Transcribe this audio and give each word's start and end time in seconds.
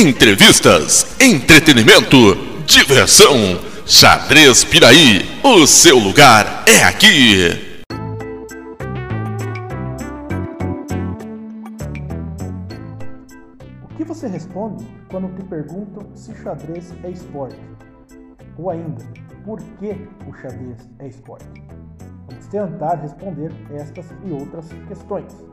Entrevistas, 0.00 1.16
entretenimento, 1.20 2.36
diversão. 2.64 3.34
Xadrez 3.84 4.62
Piraí, 4.62 5.22
o 5.42 5.66
seu 5.66 5.98
lugar 5.98 6.62
é 6.68 6.84
aqui. 6.84 7.84
O 13.82 13.96
que 13.96 14.04
você 14.04 14.28
responde 14.28 14.86
quando 15.10 15.34
te 15.34 15.42
perguntam 15.48 16.08
se 16.14 16.32
xadrez 16.44 16.94
é 17.02 17.10
esporte? 17.10 17.58
Ou 18.56 18.70
ainda, 18.70 19.04
por 19.44 19.60
que 19.80 19.96
o 20.28 20.32
xadrez 20.32 20.88
é 21.00 21.08
esporte? 21.08 21.60
Vamos 22.28 22.46
tentar 22.46 23.02
responder 23.02 23.50
estas 23.74 24.06
e 24.24 24.30
outras 24.30 24.68
questões. 24.86 25.47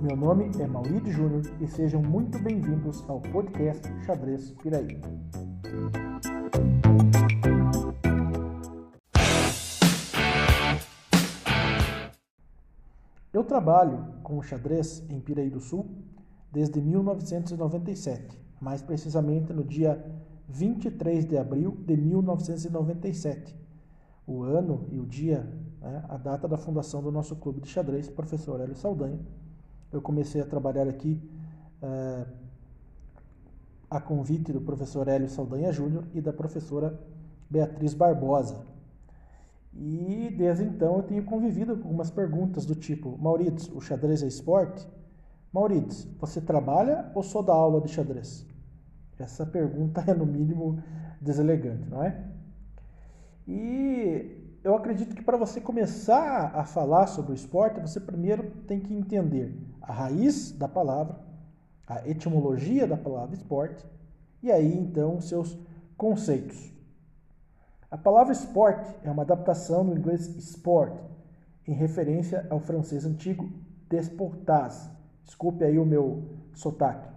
Meu 0.00 0.16
nome 0.16 0.50
é 0.60 0.66
Maurício 0.66 1.12
Júnior 1.12 1.42
e 1.60 1.66
sejam 1.66 2.02
muito 2.02 2.38
bem-vindos 2.38 3.04
ao 3.08 3.20
podcast 3.20 3.86
Xadrez 4.04 4.50
Piraí. 4.52 5.00
Eu 13.32 13.44
trabalho 13.44 14.04
com 14.22 14.38
o 14.38 14.42
xadrez 14.42 15.04
em 15.10 15.20
Piraí 15.20 15.50
do 15.50 15.60
Sul 15.60 15.88
desde 16.50 16.80
1997, 16.80 18.38
mais 18.60 18.82
precisamente 18.82 19.52
no 19.52 19.64
dia 19.64 20.04
23 20.48 21.24
de 21.24 21.38
abril 21.38 21.76
de 21.86 21.96
1997, 21.96 23.56
o 24.26 24.42
ano 24.42 24.86
e 24.90 24.98
o 24.98 25.06
dia, 25.06 25.48
né, 25.80 26.04
a 26.08 26.16
data 26.16 26.46
da 26.46 26.56
fundação 26.56 27.02
do 27.02 27.10
nosso 27.10 27.36
clube 27.36 27.60
de 27.60 27.68
xadrez, 27.68 28.08
professor 28.08 28.60
Hélio 28.60 28.76
Saldanha. 28.76 29.18
Eu 29.92 30.00
comecei 30.00 30.40
a 30.40 30.46
trabalhar 30.46 30.88
aqui 30.88 31.20
é, 31.82 32.26
a 33.90 34.00
convite 34.00 34.52
do 34.52 34.60
professor 34.60 35.06
Hélio 35.06 35.28
Saldanha 35.28 35.70
Júnior 35.70 36.04
e 36.14 36.20
da 36.20 36.32
professora 36.32 36.98
Beatriz 37.50 37.92
Barbosa. 37.92 38.64
E 39.74 40.34
desde 40.36 40.64
então 40.64 40.96
eu 40.96 41.02
tenho 41.02 41.24
convivido 41.24 41.76
com 41.76 41.88
algumas 41.88 42.10
perguntas 42.10 42.64
do 42.64 42.74
tipo: 42.74 43.18
Maurício, 43.18 43.76
o 43.76 43.80
xadrez 43.80 44.22
é 44.22 44.26
esporte? 44.26 44.86
Maurício, 45.52 46.10
você 46.18 46.40
trabalha 46.40 47.10
ou 47.14 47.22
só 47.22 47.42
dá 47.42 47.52
aula 47.52 47.80
de 47.80 47.88
xadrez? 47.88 48.46
Essa 49.18 49.44
pergunta 49.44 50.02
é, 50.08 50.14
no 50.14 50.26
mínimo, 50.26 50.82
deselegante, 51.20 51.88
não 51.88 52.02
é? 52.02 52.24
E 53.46 54.41
eu 54.64 54.76
acredito 54.76 55.14
que 55.14 55.22
para 55.22 55.36
você 55.36 55.60
começar 55.60 56.52
a 56.54 56.64
falar 56.64 57.08
sobre 57.08 57.32
o 57.32 57.34
esporte, 57.34 57.80
você 57.80 57.98
primeiro 57.98 58.50
tem 58.66 58.78
que 58.78 58.94
entender 58.94 59.56
a 59.80 59.92
raiz 59.92 60.52
da 60.52 60.68
palavra, 60.68 61.18
a 61.86 62.08
etimologia 62.08 62.86
da 62.86 62.96
palavra 62.96 63.34
esporte, 63.34 63.84
e 64.42 64.52
aí 64.52 64.76
então 64.76 65.20
seus 65.20 65.58
conceitos. 65.96 66.72
A 67.90 67.98
palavra 67.98 68.32
esporte 68.32 68.94
é 69.02 69.10
uma 69.10 69.22
adaptação 69.22 69.84
do 69.84 69.98
inglês 69.98 70.26
sport, 70.36 70.94
em 71.66 71.72
referência 71.72 72.46
ao 72.48 72.60
francês 72.60 73.04
antigo 73.04 73.50
desportaz. 73.88 74.90
Desculpe 75.24 75.64
aí 75.64 75.78
o 75.78 75.84
meu 75.84 76.24
sotaque. 76.54 77.08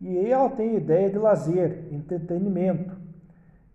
E 0.00 0.18
ela 0.18 0.50
tem 0.50 0.70
a 0.70 0.78
ideia 0.78 1.10
de 1.10 1.18
lazer, 1.18 1.88
entretenimento, 1.92 2.95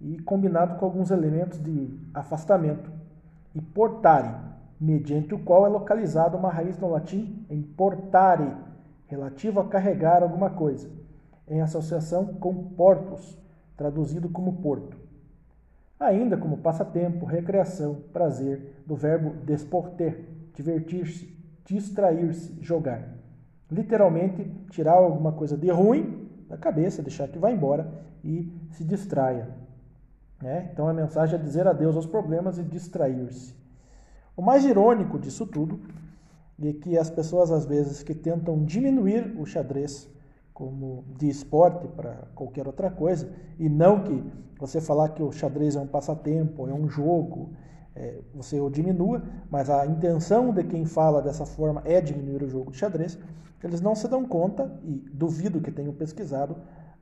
e 0.01 0.19
combinado 0.19 0.75
com 0.75 0.85
alguns 0.85 1.11
elementos 1.11 1.59
de 1.59 1.97
afastamento. 2.13 2.91
E 3.53 3.61
portare, 3.61 4.33
mediante 4.79 5.33
o 5.33 5.39
qual 5.39 5.65
é 5.65 5.69
localizada 5.69 6.37
uma 6.37 6.51
raiz 6.51 6.77
no 6.79 6.89
latim 6.89 7.45
em 7.49 7.61
portare, 7.61 8.51
relativo 9.05 9.59
a 9.59 9.67
carregar 9.67 10.23
alguma 10.23 10.49
coisa, 10.49 10.89
em 11.47 11.61
associação 11.61 12.25
com 12.25 12.69
portus, 12.69 13.37
traduzido 13.75 14.29
como 14.29 14.53
porto 14.53 15.01
ainda 16.01 16.35
como 16.35 16.57
passatempo, 16.57 17.25
recreação, 17.25 17.95
prazer, 18.11 18.81
do 18.85 18.95
verbo 18.95 19.35
desporter, 19.45 20.25
divertir-se, 20.55 21.31
distrair-se, 21.65 22.57
jogar. 22.61 23.07
Literalmente, 23.69 24.43
tirar 24.71 24.93
alguma 24.93 25.31
coisa 25.31 25.55
de 25.55 25.69
ruim 25.69 26.27
da 26.49 26.57
cabeça, 26.57 27.03
deixar 27.03 27.27
que 27.27 27.37
vá 27.39 27.51
embora 27.51 27.89
e 28.23 28.51
se 28.71 28.83
distraia. 28.83 29.47
Né? 30.41 30.69
Então 30.73 30.87
a 30.87 30.93
mensagem 30.93 31.39
é 31.39 31.41
dizer 31.41 31.67
adeus 31.67 31.95
aos 31.95 32.05
problemas 32.05 32.57
e 32.57 32.63
distrair-se. 32.63 33.55
O 34.35 34.41
mais 34.41 34.65
irônico 34.65 35.19
disso 35.19 35.45
tudo 35.45 35.79
é 36.61 36.73
que 36.73 36.97
as 36.97 37.09
pessoas, 37.09 37.51
às 37.51 37.65
vezes, 37.65 38.03
que 38.03 38.13
tentam 38.13 38.63
diminuir 38.63 39.35
o 39.39 39.45
xadrez 39.45 40.09
como 40.53 41.03
de 41.17 41.27
esporte 41.27 41.87
para 41.87 42.27
qualquer 42.35 42.67
outra 42.67 42.89
coisa, 42.91 43.31
e 43.57 43.67
não 43.67 44.03
que 44.03 44.23
você 44.59 44.79
falar 44.79 45.09
que 45.09 45.23
o 45.23 45.31
xadrez 45.31 45.75
é 45.75 45.79
um 45.79 45.87
passatempo, 45.87 46.67
é 46.67 46.73
um 46.73 46.87
jogo, 46.87 47.49
é, 47.95 48.19
você 48.33 48.59
o 48.59 48.69
diminua, 48.69 49.23
mas 49.49 49.69
a 49.69 49.85
intenção 49.87 50.53
de 50.53 50.63
quem 50.63 50.85
fala 50.85 51.21
dessa 51.21 51.45
forma 51.45 51.81
é 51.83 51.99
diminuir 51.99 52.43
o 52.43 52.49
jogo 52.49 52.71
de 52.71 52.77
xadrez, 52.77 53.17
eles 53.63 53.81
não 53.81 53.95
se 53.95 54.07
dão 54.07 54.25
conta, 54.25 54.71
e 54.83 55.03
duvido 55.13 55.61
que 55.61 55.71
tenham 55.71 55.93
pesquisado, 55.93 56.55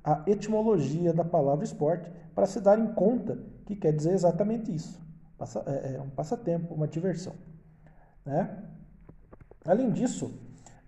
a 0.03 0.23
etimologia 0.27 1.13
da 1.13 1.23
palavra 1.23 1.63
esporte 1.63 2.11
para 2.33 2.45
se 2.45 2.61
darem 2.61 2.87
conta 2.93 3.37
que 3.65 3.75
quer 3.75 3.93
dizer 3.93 4.13
exatamente 4.13 4.73
isso. 4.73 4.99
É, 5.65 5.95
é 5.95 6.01
um 6.01 6.09
passatempo, 6.09 6.73
uma 6.73 6.87
diversão. 6.87 7.33
Né? 8.25 8.63
Além 9.65 9.91
disso, 9.91 10.33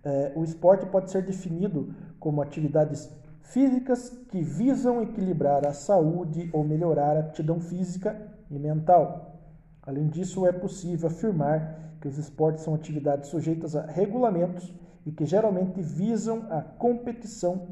é, 0.04 0.32
o 0.34 0.42
esporte 0.42 0.86
pode 0.86 1.10
ser 1.10 1.22
definido 1.22 1.94
como 2.18 2.42
atividades 2.42 3.10
físicas 3.42 4.08
que 4.30 4.42
visam 4.42 5.02
equilibrar 5.02 5.66
a 5.66 5.72
saúde 5.72 6.48
ou 6.52 6.64
melhorar 6.64 7.16
a 7.16 7.20
aptidão 7.20 7.60
física 7.60 8.20
e 8.50 8.58
mental. 8.58 9.40
Além 9.82 10.08
disso, 10.08 10.46
é 10.46 10.52
possível 10.52 11.08
afirmar 11.08 11.96
que 12.00 12.08
os 12.08 12.18
esportes 12.18 12.64
são 12.64 12.74
atividades 12.74 13.30
sujeitas 13.30 13.76
a 13.76 13.86
regulamentos 13.86 14.72
e 15.04 15.12
que 15.12 15.24
geralmente 15.24 15.80
visam 15.80 16.46
a 16.50 16.62
competição 16.62 17.68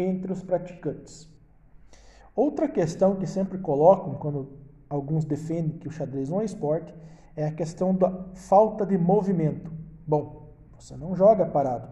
entre 0.00 0.32
os 0.32 0.42
praticantes. 0.42 1.28
Outra 2.34 2.68
questão 2.68 3.16
que 3.16 3.26
sempre 3.26 3.58
colocam 3.58 4.14
quando 4.14 4.48
alguns 4.88 5.24
defendem 5.24 5.78
que 5.78 5.88
o 5.88 5.90
xadrez 5.90 6.28
não 6.28 6.40
é 6.40 6.44
esporte 6.44 6.94
é 7.36 7.46
a 7.46 7.52
questão 7.52 7.94
da 7.94 8.26
falta 8.34 8.86
de 8.86 8.96
movimento. 8.96 9.70
Bom, 10.06 10.52
você 10.78 10.96
não 10.96 11.14
joga 11.16 11.44
parado, 11.44 11.88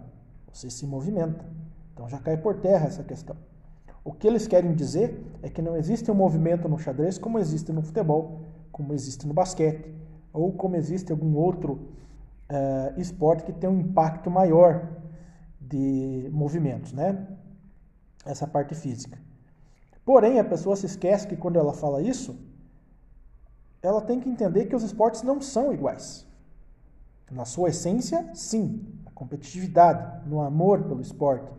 você 0.52 0.70
se 0.70 0.86
movimenta. 0.86 1.44
Então 1.92 2.08
já 2.08 2.18
cai 2.18 2.36
por 2.36 2.60
terra 2.60 2.86
essa 2.86 3.02
questão. 3.02 3.36
O 4.04 4.12
que 4.12 4.26
eles 4.26 4.46
querem 4.46 4.72
dizer 4.72 5.20
é 5.42 5.50
que 5.50 5.60
não 5.60 5.76
existe 5.76 6.10
um 6.10 6.14
movimento 6.14 6.68
no 6.68 6.78
xadrez 6.78 7.18
como 7.18 7.40
existe 7.40 7.72
no 7.72 7.82
futebol, 7.82 8.40
como 8.70 8.92
existe 8.92 9.26
no 9.26 9.34
basquete, 9.34 9.92
ou 10.32 10.52
como 10.52 10.76
existe 10.76 11.10
algum 11.10 11.36
outro 11.36 11.72
uh, 11.72 13.00
esporte 13.00 13.42
que 13.42 13.52
tem 13.52 13.68
um 13.68 13.80
impacto 13.80 14.30
maior 14.30 14.88
de 15.60 16.30
movimentos, 16.32 16.92
né? 16.92 17.26
Essa 18.26 18.46
parte 18.46 18.74
física. 18.74 19.18
Porém, 20.04 20.38
a 20.38 20.44
pessoa 20.44 20.76
se 20.76 20.86
esquece 20.86 21.26
que 21.26 21.36
quando 21.36 21.58
ela 21.58 21.72
fala 21.72 22.02
isso, 22.02 22.38
ela 23.82 24.00
tem 24.00 24.20
que 24.20 24.28
entender 24.28 24.66
que 24.66 24.76
os 24.76 24.82
esportes 24.82 25.22
não 25.22 25.40
são 25.40 25.72
iguais. 25.72 26.26
Na 27.30 27.44
sua 27.44 27.70
essência, 27.70 28.28
sim, 28.34 28.84
a 29.06 29.10
competitividade, 29.10 30.28
no 30.28 30.40
amor 30.40 30.82
pelo 30.84 31.00
esporte, 31.00 31.50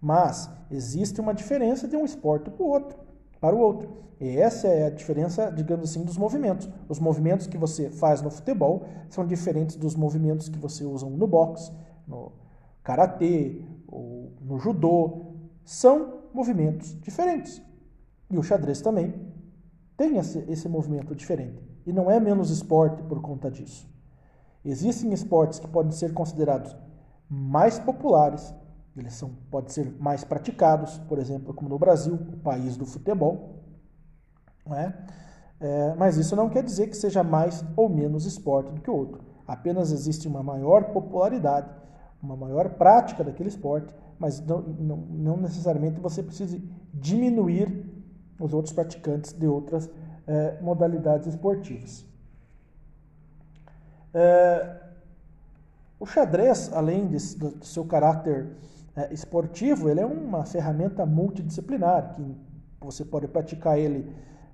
mas 0.00 0.50
existe 0.70 1.20
uma 1.20 1.34
diferença 1.34 1.86
de 1.86 1.96
um 1.96 2.04
esporte 2.04 2.50
para 2.50 2.62
o 2.62 2.68
outro. 2.68 2.98
Para 3.40 3.54
o 3.54 3.58
outro. 3.58 4.04
E 4.20 4.36
essa 4.38 4.68
é 4.68 4.86
a 4.86 4.90
diferença, 4.90 5.50
digamos 5.50 5.90
assim, 5.90 6.04
dos 6.04 6.16
movimentos. 6.16 6.68
Os 6.88 6.98
movimentos 6.98 7.46
que 7.46 7.58
você 7.58 7.90
faz 7.90 8.22
no 8.22 8.30
futebol 8.30 8.86
são 9.08 9.26
diferentes 9.26 9.76
dos 9.76 9.94
movimentos 9.94 10.48
que 10.48 10.58
você 10.58 10.84
usa 10.84 11.08
no 11.08 11.26
boxe, 11.26 11.72
no 12.06 12.32
karatê 12.82 13.60
no 14.40 14.58
judô. 14.58 15.33
São 15.64 16.24
movimentos 16.32 17.00
diferentes. 17.00 17.62
E 18.30 18.38
o 18.38 18.42
xadrez 18.42 18.80
também 18.80 19.14
tem 19.96 20.18
esse, 20.18 20.38
esse 20.48 20.68
movimento 20.68 21.14
diferente. 21.14 21.62
E 21.86 21.92
não 21.92 22.10
é 22.10 22.18
menos 22.18 22.50
esporte 22.50 23.02
por 23.02 23.20
conta 23.20 23.50
disso. 23.50 23.88
Existem 24.64 25.12
esportes 25.12 25.58
que 25.58 25.68
podem 25.68 25.92
ser 25.92 26.12
considerados 26.12 26.74
mais 27.28 27.78
populares 27.78 28.54
eles 28.96 29.14
são, 29.14 29.30
podem 29.50 29.70
ser 29.70 29.92
mais 29.98 30.22
praticados, 30.22 30.98
por 30.98 31.18
exemplo, 31.18 31.52
como 31.52 31.68
no 31.68 31.78
Brasil, 31.78 32.14
o 32.14 32.36
país 32.38 32.76
do 32.76 32.86
futebol. 32.86 33.64
Não 34.64 34.76
é? 34.76 34.96
É, 35.60 35.94
mas 35.96 36.16
isso 36.16 36.36
não 36.36 36.48
quer 36.48 36.62
dizer 36.62 36.88
que 36.88 36.96
seja 36.96 37.22
mais 37.22 37.64
ou 37.76 37.88
menos 37.88 38.24
esporte 38.24 38.70
do 38.70 38.80
que 38.80 38.90
o 38.90 38.94
outro. 38.94 39.24
Apenas 39.46 39.90
existe 39.90 40.28
uma 40.28 40.42
maior 40.42 40.92
popularidade, 40.92 41.68
uma 42.22 42.36
maior 42.36 42.70
prática 42.70 43.24
daquele 43.24 43.48
esporte, 43.48 43.94
mas 44.18 44.40
não, 44.40 44.60
não, 44.60 44.96
não 44.96 45.36
necessariamente 45.36 46.00
você 46.00 46.22
precisa 46.22 46.60
diminuir 46.92 47.90
os 48.38 48.52
outros 48.52 48.72
praticantes 48.72 49.32
de 49.32 49.46
outras 49.46 49.90
é, 50.26 50.60
modalidades 50.60 51.26
esportivas. 51.28 52.04
É, 54.12 54.80
o 55.98 56.06
xadrez, 56.06 56.72
além 56.72 57.08
de, 57.08 57.36
do 57.36 57.64
seu 57.64 57.84
caráter 57.84 58.56
é, 58.96 59.12
esportivo 59.12 59.88
ele 59.88 60.00
é 60.00 60.06
uma 60.06 60.44
ferramenta 60.44 61.04
multidisciplinar 61.04 62.14
que 62.14 62.22
você 62.80 63.04
pode 63.04 63.26
praticar 63.26 63.78
ele 63.78 64.08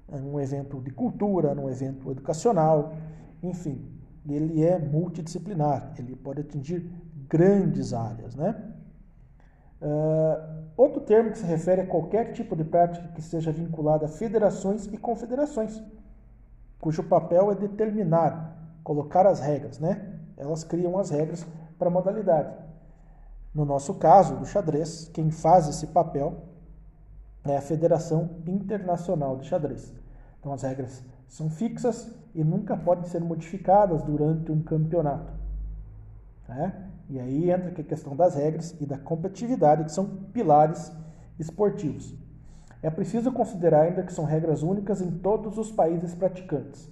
num 0.08 0.40
evento 0.40 0.80
de 0.80 0.90
cultura, 0.90 1.54
num 1.54 1.68
evento 1.68 2.10
educacional, 2.10 2.94
enfim, 3.42 3.80
ele 4.28 4.62
é 4.62 4.78
multidisciplinar, 4.78 5.94
ele 5.98 6.16
pode 6.16 6.40
atingir 6.40 6.90
grandes 7.28 7.92
áreas, 7.92 8.34
né? 8.34 8.72
Uh, 9.80 10.70
outro 10.76 11.00
termo 11.00 11.30
que 11.30 11.38
se 11.38 11.46
refere 11.46 11.80
a 11.80 11.86
qualquer 11.86 12.32
tipo 12.32 12.54
de 12.54 12.64
prática 12.64 13.08
que 13.08 13.22
seja 13.22 13.50
vinculada 13.50 14.06
a 14.06 14.08
federações 14.08 14.86
e 14.86 14.96
confederações, 14.98 15.82
cujo 16.80 17.02
papel 17.02 17.50
é 17.50 17.54
determinar, 17.54 18.56
colocar 18.84 19.26
as 19.26 19.40
regras, 19.40 19.78
né? 19.78 20.18
Elas 20.36 20.64
criam 20.64 20.98
as 20.98 21.10
regras 21.10 21.46
para 21.78 21.88
a 21.88 21.90
modalidade. 21.90 22.54
No 23.54 23.64
nosso 23.64 23.94
caso, 23.94 24.36
do 24.36 24.46
xadrez, 24.46 25.08
quem 25.12 25.30
faz 25.30 25.68
esse 25.68 25.88
papel 25.88 26.44
é 27.44 27.56
a 27.56 27.60
Federação 27.60 28.30
Internacional 28.46 29.36
de 29.38 29.46
Xadrez. 29.46 29.92
Então 30.38 30.52
as 30.52 30.62
regras 30.62 31.02
são 31.26 31.48
fixas 31.48 32.14
e 32.34 32.44
nunca 32.44 32.76
podem 32.76 33.04
ser 33.04 33.20
modificadas 33.20 34.02
durante 34.02 34.52
um 34.52 34.62
campeonato. 34.62 35.32
Né? 36.48 36.89
E 37.10 37.18
aí 37.18 37.50
entra 37.50 37.70
a 37.70 37.84
questão 37.84 38.14
das 38.14 38.36
regras 38.36 38.76
e 38.80 38.86
da 38.86 38.96
competitividade, 38.96 39.82
que 39.82 39.90
são 39.90 40.06
pilares 40.32 40.92
esportivos. 41.40 42.14
É 42.80 42.88
preciso 42.88 43.32
considerar 43.32 43.82
ainda 43.82 44.04
que 44.04 44.12
são 44.12 44.24
regras 44.24 44.62
únicas 44.62 45.02
em 45.02 45.10
todos 45.10 45.58
os 45.58 45.72
países 45.72 46.14
praticantes. 46.14 46.88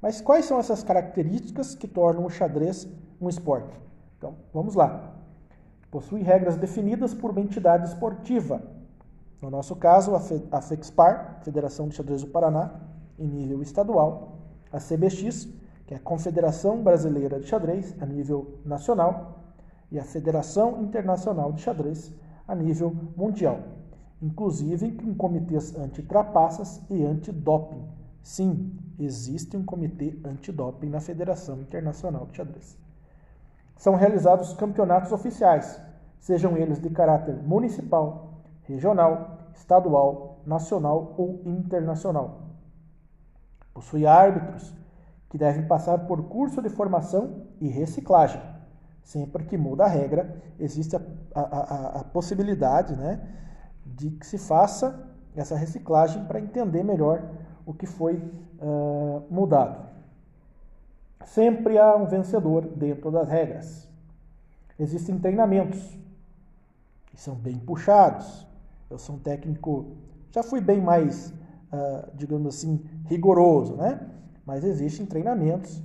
Mas 0.00 0.22
quais 0.22 0.46
são 0.46 0.58
essas 0.58 0.82
características 0.82 1.74
que 1.74 1.86
tornam 1.86 2.24
o 2.24 2.30
xadrez 2.30 2.88
um 3.20 3.28
esporte? 3.28 3.78
Então, 4.16 4.36
vamos 4.54 4.74
lá. 4.74 5.16
Possui 5.90 6.22
regras 6.22 6.56
definidas 6.56 7.12
por 7.12 7.30
uma 7.30 7.40
entidade 7.40 7.86
esportiva. 7.86 8.62
No 9.42 9.50
nosso 9.50 9.76
caso, 9.76 10.14
a 10.50 10.62
FEXPAR, 10.62 11.40
Federação 11.42 11.88
de 11.88 11.94
Xadrez 11.94 12.22
do 12.22 12.28
Paraná, 12.28 12.80
em 13.18 13.26
nível 13.26 13.60
estadual, 13.60 14.38
a 14.72 14.78
CBX, 14.78 15.48
que 15.86 15.92
é 15.92 15.98
a 15.98 16.00
Confederação 16.00 16.82
Brasileira 16.82 17.38
de 17.38 17.46
Xadrez, 17.46 17.94
a 18.00 18.06
nível 18.06 18.58
nacional, 18.64 19.41
e 19.92 19.98
a 20.00 20.04
Federação 20.04 20.82
Internacional 20.82 21.52
de 21.52 21.60
Xadrez 21.60 22.10
a 22.48 22.54
nível 22.54 22.96
mundial, 23.14 23.60
inclusive 24.22 24.90
com 24.92 25.14
comitês 25.14 25.76
anti-trapaças 25.76 26.80
e 26.88 27.04
anti-doping. 27.04 27.84
Sim, 28.22 28.78
existe 28.98 29.54
um 29.54 29.62
comitê 29.62 30.18
antidoping 30.24 30.88
na 30.88 30.98
Federação 30.98 31.60
Internacional 31.60 32.26
de 32.26 32.36
Xadrez. 32.36 32.78
São 33.76 33.94
realizados 33.94 34.54
campeonatos 34.54 35.12
oficiais, 35.12 35.78
sejam 36.18 36.56
eles 36.56 36.80
de 36.80 36.88
caráter 36.88 37.36
municipal, 37.42 38.40
regional, 38.62 39.38
estadual, 39.54 40.40
nacional 40.46 41.14
ou 41.18 41.42
internacional. 41.44 42.48
Possui 43.74 44.06
árbitros 44.06 44.72
que 45.28 45.36
devem 45.36 45.66
passar 45.66 46.06
por 46.06 46.22
curso 46.28 46.62
de 46.62 46.70
formação 46.70 47.46
e 47.60 47.68
reciclagem 47.68 48.51
Sempre 49.02 49.44
que 49.44 49.56
muda 49.56 49.84
a 49.84 49.88
regra, 49.88 50.42
existe 50.58 50.96
a, 50.96 51.00
a, 51.34 51.40
a, 51.40 52.00
a 52.00 52.04
possibilidade 52.04 52.94
né, 52.94 53.20
de 53.84 54.10
que 54.10 54.26
se 54.26 54.38
faça 54.38 55.08
essa 55.34 55.56
reciclagem 55.56 56.24
para 56.24 56.40
entender 56.40 56.82
melhor 56.82 57.22
o 57.66 57.72
que 57.72 57.86
foi 57.86 58.16
uh, 58.16 59.22
mudado. 59.30 59.86
Sempre 61.24 61.78
há 61.78 61.96
um 61.96 62.06
vencedor 62.06 62.66
dentro 62.66 63.10
das 63.10 63.28
regras. 63.28 63.88
Existem 64.78 65.18
treinamentos 65.18 65.98
que 67.06 67.20
são 67.20 67.34
bem 67.34 67.58
puxados. 67.58 68.46
Eu 68.90 68.98
sou 68.98 69.16
um 69.16 69.18
técnico, 69.18 69.96
já 70.30 70.42
fui 70.42 70.60
bem 70.60 70.80
mais, 70.80 71.30
uh, 71.72 72.10
digamos 72.14 72.54
assim, 72.54 72.84
rigoroso, 73.06 73.76
né? 73.76 74.00
Mas 74.44 74.64
existem 74.64 75.06
treinamentos 75.06 75.82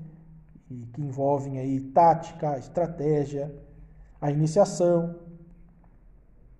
e 0.69 0.85
que 0.87 1.01
envolvem 1.01 1.59
aí 1.59 1.79
tática, 1.79 2.57
estratégia, 2.57 3.53
a 4.19 4.31
iniciação. 4.31 5.15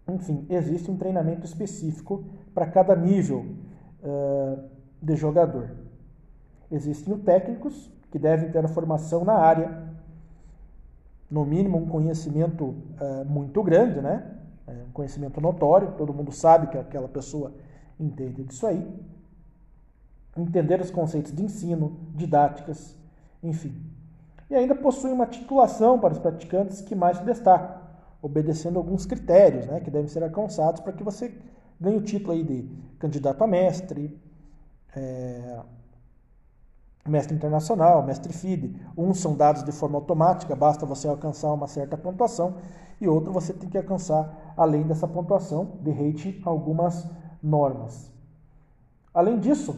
Enfim, 0.08 0.46
existe 0.50 0.90
um 0.90 0.98
treinamento 0.98 1.46
específico 1.46 2.24
para 2.54 2.68
cada 2.68 2.96
nível 2.96 3.46
uh, 4.02 4.64
de 5.02 5.16
jogador. 5.16 5.72
Existem 6.72 7.14
os 7.14 7.22
técnicos 7.22 7.92
que 8.10 8.18
devem 8.18 8.50
ter 8.50 8.64
a 8.64 8.70
formação 8.70 9.26
na 9.26 9.34
área, 9.34 9.86
no 11.30 11.46
mínimo 11.46 11.78
um 11.78 11.88
conhecimento 11.88 12.64
uh, 12.66 13.26
muito 13.26 13.62
grande, 13.62 14.02
né? 14.02 14.34
um 14.88 14.92
conhecimento 14.92 15.40
notório, 15.40 15.94
todo 15.94 16.14
mundo 16.14 16.32
sabe 16.32 16.68
que 16.68 16.78
aquela 16.78 17.08
pessoa 17.08 17.54
entende 18.00 18.44
disso 18.44 18.68
aí. 18.68 18.86
Entender 20.36 20.82
os 20.82 20.92
conceitos 20.92 21.34
de 21.34 21.42
ensino, 21.42 21.98
didáticas, 22.14 22.98
enfim, 23.42 23.74
e 24.50 24.56
ainda 24.56 24.76
possui 24.76 25.12
uma 25.12 25.26
titulação 25.26 26.00
para 26.00 26.14
os 26.14 26.20
praticantes 26.20 26.82
que 26.82 26.96
mais 26.96 27.18
se 27.18 27.24
destacam, 27.24 27.82
obedecendo 28.22 28.78
alguns 28.78 29.06
critérios 29.06 29.66
né, 29.68 29.80
que 29.80 29.92
devem 29.92 30.08
ser 30.08 30.24
alcançados 30.24 30.82
para 30.82 30.94
que 30.94 31.04
você 31.04 31.38
ganhe 31.80 31.98
o 31.98 32.02
título 32.02 32.32
aí 32.32 32.44
de 32.44 32.70
candidato 32.98 33.44
a 33.44 33.48
mestre, 33.48 34.20
é, 34.96 35.60
mestre 37.08 37.36
internacional, 37.36 38.04
mestre 38.04 38.34
FIDE. 38.34 38.80
Uns 38.98 39.20
são 39.20 39.36
dados 39.36 39.64
de 39.64 39.72
forma 39.72 39.98
automática, 39.98 40.56
basta 40.56 40.86
você 40.86 41.08
alcançar 41.08 41.54
uma 41.54 41.68
certa 41.68 41.98
pontuação, 41.98 42.56
e 43.00 43.08
outro 43.08 43.32
você 43.32 43.54
tem 43.54 43.70
que 43.70 43.78
alcançar, 43.78 44.54
além 44.58 44.84
dessa 44.84 45.08
pontuação, 45.08 45.78
de 45.82 45.92
rate 45.92 46.42
algumas 46.44 47.08
normas. 47.42 48.12
Além 49.14 49.40
disso, 49.40 49.78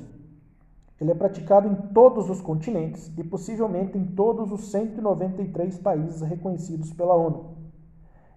ele 1.00 1.12
é 1.12 1.16
praticado 1.16 1.68
em 1.68 1.76
todos 1.94 2.30
os 2.30 2.42
continentes 2.42 3.12
e 3.18 3.24
possivelmente 3.24 3.98
em 3.98 4.06
todos 4.06 4.52
os 4.52 4.70
193 4.70 5.80
países 5.80 6.22
reconhecidos 6.22 6.92
pela 6.92 7.16
ONU. 7.16 7.58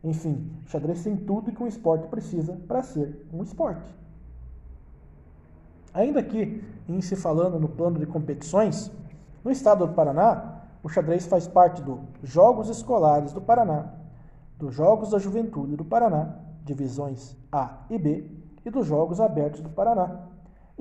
Enfim, 0.05 0.50
o 0.64 0.69
xadrez 0.69 1.03
tem 1.03 1.17
tudo 1.17 1.53
que 1.53 1.62
um 1.62 1.67
esporte 1.67 2.06
precisa 2.09 2.55
para 2.69 2.82
ser 2.82 3.26
um 3.32 3.43
esporte. 3.43 3.94
Ainda 5.94 6.23
que, 6.23 6.64
em 6.88 7.00
se 7.00 7.17
falando 7.17 7.59
no 7.59 7.69
plano 7.69 7.99
de 7.99 8.06
competições, 8.06 8.91
no 9.44 9.50
estado 9.50 9.87
do 9.87 9.93
Paraná, 9.93 10.62
o 10.82 10.88
xadrez 10.88 11.26
faz 11.26 11.47
parte 11.47 11.82
dos 11.82 12.00
Jogos 12.23 12.69
Escolares 12.69 13.32
do 13.32 13.41
Paraná, 13.41 13.93
dos 14.59 14.75
Jogos 14.75 15.11
da 15.11 15.19
Juventude 15.19 15.76
do 15.76 15.85
Paraná, 15.85 16.37
divisões 16.64 17.37
A 17.50 17.85
e 17.90 17.99
B, 17.99 18.31
e 18.64 18.71
dos 18.71 18.87
Jogos 18.87 19.21
Abertos 19.21 19.61
do 19.61 19.69
Paraná, 19.69 20.28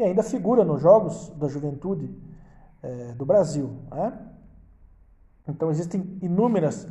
e 0.01 0.03
ainda 0.03 0.23
figura 0.23 0.65
nos 0.65 0.81
Jogos 0.81 1.29
da 1.37 1.47
Juventude 1.47 2.11
é, 2.81 3.13
do 3.13 3.23
Brasil. 3.23 3.69
Né? 3.91 4.13
Então 5.47 5.69
existem 5.69 6.17
inúmeras 6.21 6.87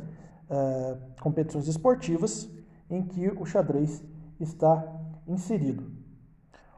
é, 0.49 0.97
competições 1.19 1.67
esportivas 1.67 2.49
em 2.89 3.03
que 3.03 3.27
o 3.27 3.45
xadrez 3.45 4.01
está 4.39 4.85
inserido. 5.27 5.91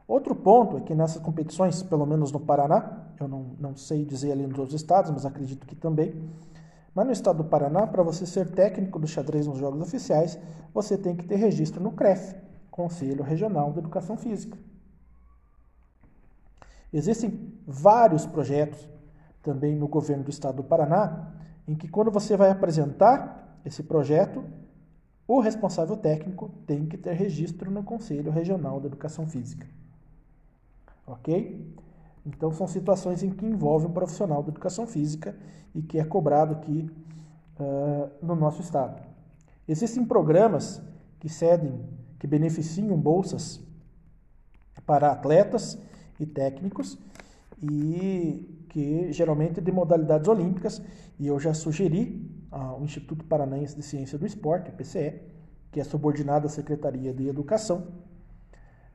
Outro 0.06 0.34
ponto 0.34 0.76
é 0.76 0.80
que 0.80 0.94
nessas 0.94 1.22
competições, 1.22 1.82
pelo 1.82 2.04
menos 2.04 2.32
no 2.32 2.40
Paraná, 2.40 3.04
eu 3.18 3.28
não, 3.28 3.56
não 3.58 3.76
sei 3.76 4.04
dizer 4.04 4.32
ali 4.32 4.46
nos 4.46 4.58
outros 4.58 4.74
estados, 4.74 5.10
mas 5.12 5.24
acredito 5.24 5.66
que 5.66 5.76
também, 5.76 6.14
mas 6.94 7.06
no 7.06 7.12
estado 7.12 7.38
do 7.38 7.44
Paraná, 7.44 7.86
para 7.86 8.02
você 8.02 8.26
ser 8.26 8.50
técnico 8.50 8.98
do 8.98 9.06
xadrez 9.06 9.46
nos 9.46 9.58
jogos 9.58 9.80
oficiais, 9.80 10.38
você 10.74 10.98
tem 10.98 11.16
que 11.16 11.24
ter 11.24 11.36
registro 11.36 11.82
no 11.82 11.92
CREF, 11.92 12.34
Conselho 12.70 13.22
Regional 13.22 13.72
de 13.72 13.78
Educação 13.78 14.16
Física. 14.16 14.58
Existem 16.94 17.52
vários 17.66 18.24
projetos 18.24 18.88
também 19.42 19.74
no 19.74 19.88
governo 19.88 20.22
do 20.22 20.30
estado 20.30 20.58
do 20.58 20.62
Paraná, 20.62 21.32
em 21.66 21.74
que 21.74 21.88
quando 21.88 22.08
você 22.08 22.36
vai 22.36 22.50
apresentar 22.50 23.58
esse 23.64 23.82
projeto, 23.82 24.44
o 25.26 25.40
responsável 25.40 25.96
técnico 25.96 26.48
tem 26.64 26.86
que 26.86 26.96
ter 26.96 27.14
registro 27.14 27.68
no 27.68 27.82
Conselho 27.82 28.30
Regional 28.30 28.78
da 28.78 28.86
Educação 28.86 29.26
Física. 29.26 29.66
Ok? 31.04 31.74
Então 32.24 32.52
são 32.52 32.68
situações 32.68 33.24
em 33.24 33.30
que 33.30 33.44
envolve 33.44 33.86
um 33.86 33.92
profissional 33.92 34.40
da 34.40 34.50
educação 34.50 34.86
física 34.86 35.36
e 35.74 35.82
que 35.82 35.98
é 35.98 36.04
cobrado 36.04 36.54
aqui 36.54 36.88
uh, 37.58 38.08
no 38.24 38.36
nosso 38.36 38.62
estado. 38.62 39.02
Existem 39.66 40.04
programas 40.04 40.80
que 41.18 41.28
cedem, 41.28 41.80
que 42.20 42.26
beneficiam 42.28 42.96
bolsas 42.96 43.60
para 44.86 45.10
atletas 45.10 45.76
e 46.18 46.26
técnicos 46.26 46.98
e 47.62 48.66
que 48.68 49.12
geralmente 49.12 49.60
de 49.60 49.72
modalidades 49.72 50.28
olímpicas 50.28 50.82
e 51.18 51.26
eu 51.26 51.38
já 51.38 51.54
sugeri 51.54 52.30
ao 52.50 52.82
Instituto 52.82 53.24
Paranaense 53.24 53.76
de 53.76 53.82
Ciência 53.82 54.18
do 54.18 54.26
Esporte, 54.26 54.70
PCE, 54.72 55.20
que 55.70 55.80
é 55.80 55.84
subordinado 55.84 56.46
à 56.46 56.50
Secretaria 56.50 57.12
de 57.12 57.28
Educação, 57.28 57.88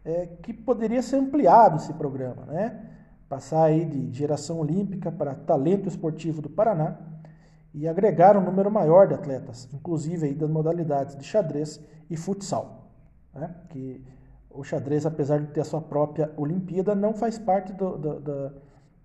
é, 0.03 0.27
que 0.41 0.53
poderia 0.53 1.01
ser 1.01 1.17
ampliado 1.17 1.77
esse 1.77 1.93
programa, 1.93 2.45
né? 2.45 2.89
Passar 3.27 3.65
aí 3.65 3.85
de 3.85 4.11
geração 4.11 4.59
olímpica 4.59 5.11
para 5.11 5.35
talento 5.35 5.87
esportivo 5.87 6.41
do 6.41 6.49
Paraná 6.49 6.97
e 7.73 7.87
agregaram 7.87 8.41
um 8.41 8.45
número 8.45 8.71
maior 8.71 9.07
de 9.07 9.13
atletas, 9.13 9.69
inclusive 9.73 10.25
aí 10.25 10.33
das 10.33 10.49
modalidades 10.49 11.15
de 11.15 11.23
xadrez 11.23 11.79
e 12.09 12.17
futsal. 12.17 12.89
Né? 13.33 13.53
Que 13.69 14.03
o 14.59 14.63
xadrez, 14.63 15.05
apesar 15.05 15.39
de 15.39 15.47
ter 15.47 15.61
a 15.61 15.63
sua 15.63 15.79
própria 15.79 16.33
Olimpíada, 16.35 16.93
não 16.93 17.13
faz 17.13 17.39
parte 17.39 17.71
do, 17.71 17.97
do, 17.97 18.19
do, 18.19 18.51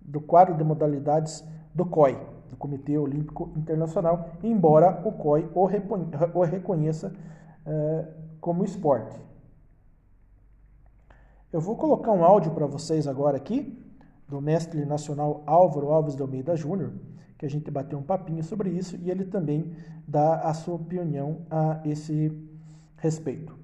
do 0.01 0.19
quadro 0.19 0.53
de 0.57 0.65
modalidades 0.65 1.45
do 1.73 1.85
COI, 1.85 2.17
do 2.49 2.57
Comitê 2.57 2.97
Olímpico 2.97 3.53
Internacional, 3.55 4.31
embora 4.43 5.01
o 5.07 5.13
COI 5.13 5.49
o, 5.55 5.63
o 6.33 6.43
reconheça 6.43 7.13
eh, 7.65 8.05
como 8.41 8.65
esporte. 8.65 9.17
Eu 11.53 11.61
vou 11.61 11.77
colocar 11.77 12.11
um 12.11 12.25
áudio 12.25 12.51
para 12.51 12.67
vocês 12.67 13.07
agora 13.07 13.37
aqui, 13.37 13.81
do 14.27 14.41
mestre 14.41 14.83
nacional 14.83 15.41
Álvaro 15.45 15.89
Alves 15.89 16.17
de 16.17 16.21
Almeida 16.21 16.53
Júnior, 16.57 16.91
que 17.37 17.45
a 17.45 17.49
gente 17.49 17.71
bateu 17.71 17.97
um 17.97 18.03
papinho 18.03 18.43
sobre 18.43 18.71
isso 18.71 18.97
e 18.97 19.09
ele 19.09 19.23
também 19.23 19.73
dá 20.05 20.41
a 20.41 20.53
sua 20.53 20.75
opinião 20.75 21.45
a 21.49 21.79
esse 21.85 22.29
respeito. 22.97 23.57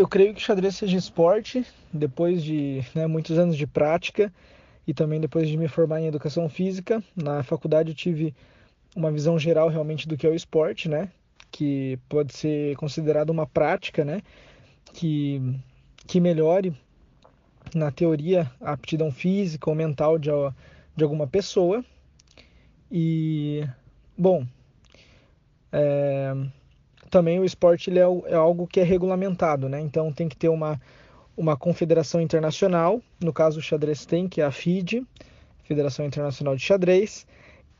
Eu 0.00 0.08
creio 0.08 0.32
que 0.32 0.40
xadrez 0.40 0.76
seja 0.76 0.96
esporte, 0.96 1.62
depois 1.92 2.42
de 2.42 2.82
né, 2.94 3.06
muitos 3.06 3.36
anos 3.36 3.54
de 3.54 3.66
prática 3.66 4.32
e 4.86 4.94
também 4.94 5.20
depois 5.20 5.46
de 5.46 5.58
me 5.58 5.68
formar 5.68 6.00
em 6.00 6.06
educação 6.06 6.48
física. 6.48 7.04
Na 7.14 7.42
faculdade 7.42 7.90
eu 7.90 7.94
tive 7.94 8.34
uma 8.96 9.12
visão 9.12 9.38
geral 9.38 9.68
realmente 9.68 10.08
do 10.08 10.16
que 10.16 10.26
é 10.26 10.30
o 10.30 10.34
esporte, 10.34 10.88
né? 10.88 11.10
Que 11.50 11.98
pode 12.08 12.32
ser 12.32 12.76
considerado 12.76 13.28
uma 13.28 13.46
prática, 13.46 14.02
né? 14.02 14.22
Que, 14.94 15.38
que 16.06 16.18
melhore 16.18 16.74
na 17.74 17.90
teoria 17.90 18.50
a 18.58 18.72
aptidão 18.72 19.12
física 19.12 19.68
ou 19.68 19.76
mental 19.76 20.18
de, 20.18 20.30
de 20.96 21.04
alguma 21.04 21.26
pessoa. 21.26 21.84
E, 22.90 23.68
bom, 24.16 24.46
é, 25.70 26.32
também 27.10 27.38
o 27.38 27.44
esporte 27.44 27.90
é, 27.90 28.02
é, 28.02 28.34
algo 28.34 28.66
que 28.66 28.80
é 28.80 28.82
regulamentado, 28.82 29.68
né? 29.68 29.80
Então 29.80 30.12
tem 30.12 30.28
que 30.28 30.36
ter 30.36 30.48
uma, 30.48 30.80
uma 31.36 31.56
confederação 31.56 32.20
internacional, 32.20 33.02
no 33.22 33.32
caso 33.32 33.58
o 33.58 33.62
xadrez 33.62 34.06
tem, 34.06 34.28
que 34.28 34.40
é 34.40 34.44
a 34.44 34.50
FIDE, 34.50 35.06
Federação 35.64 36.06
Internacional 36.06 36.56
de 36.56 36.62
Xadrez, 36.62 37.26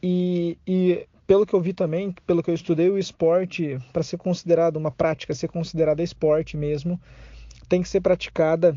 e, 0.03 0.59
e 0.67 1.07
pelo 1.27 1.47
que 1.47 1.55
eu 1.55 1.61
vi 1.61 1.73
também, 1.73 2.15
pelo 2.27 2.43
que 2.43 2.51
eu 2.51 2.55
estudei, 2.55 2.91
o 2.91 2.99
esporte, 2.99 3.79
para 3.93 4.03
ser 4.03 4.17
considerado 4.17 4.77
uma 4.77 4.91
prática, 4.91 5.33
ser 5.33 5.49
considerada 5.49 6.03
esporte 6.03 6.57
mesmo, 6.57 7.01
tem 7.69 7.83
que 7.83 7.89
ser 7.89 8.01
praticada 8.01 8.77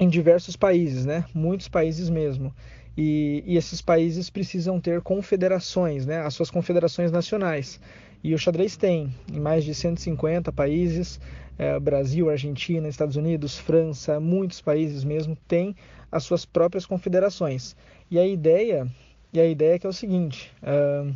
em 0.00 0.08
diversos 0.08 0.56
países, 0.56 1.04
né? 1.04 1.24
Muitos 1.34 1.68
países 1.68 2.08
mesmo. 2.08 2.54
E, 2.96 3.44
e, 3.46 3.56
esses 3.56 3.80
países 3.80 4.30
precisam 4.30 4.80
ter 4.80 5.00
confederações, 5.02 6.06
né? 6.06 6.20
As 6.20 6.34
suas 6.34 6.50
confederações 6.50 7.12
nacionais. 7.12 7.78
E 8.22 8.34
o 8.34 8.38
xadrez 8.38 8.76
tem 8.76 9.14
em 9.32 9.40
mais 9.40 9.64
de 9.64 9.74
150 9.74 10.52
países, 10.52 11.18
é, 11.58 11.78
Brasil, 11.78 12.30
Argentina, 12.30 12.88
Estados 12.88 13.16
Unidos, 13.16 13.58
França, 13.58 14.20
muitos 14.20 14.60
países 14.60 15.04
mesmo 15.04 15.36
têm 15.48 15.74
as 16.10 16.24
suas 16.24 16.44
próprias 16.44 16.86
confederações. 16.86 17.76
E 18.10 18.18
a 18.18 18.26
ideia, 18.26 18.86
e 19.32 19.40
a 19.40 19.46
ideia 19.46 19.74
é 19.74 19.78
que 19.78 19.86
é 19.86 19.90
o 19.90 19.92
seguinte: 19.92 20.52
uh, 20.62 21.14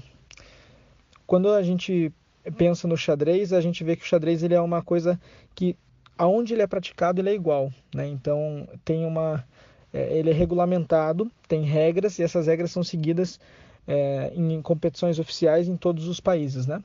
quando 1.26 1.50
a 1.50 1.62
gente 1.62 2.12
pensa 2.56 2.86
no 2.86 2.96
xadrez, 2.96 3.52
a 3.52 3.60
gente 3.60 3.82
vê 3.82 3.96
que 3.96 4.04
o 4.04 4.06
xadrez 4.06 4.42
ele 4.42 4.54
é 4.54 4.60
uma 4.60 4.82
coisa 4.82 5.20
que 5.54 5.76
aonde 6.16 6.54
ele 6.54 6.62
é 6.62 6.66
praticado 6.66 7.20
ele 7.20 7.30
é 7.30 7.34
igual, 7.34 7.72
né? 7.94 8.06
Então 8.06 8.68
tem 8.84 9.04
uma 9.04 9.44
é, 9.92 10.18
ele 10.18 10.30
é 10.30 10.32
regulamentado, 10.32 11.30
tem 11.48 11.62
regras 11.62 12.18
e 12.18 12.22
essas 12.22 12.46
regras 12.46 12.70
são 12.70 12.84
seguidas 12.84 13.40
é, 13.86 14.32
em 14.34 14.60
competições 14.62 15.18
oficiais 15.18 15.68
em 15.68 15.76
todos 15.76 16.06
os 16.08 16.20
países, 16.20 16.66
né? 16.66 16.82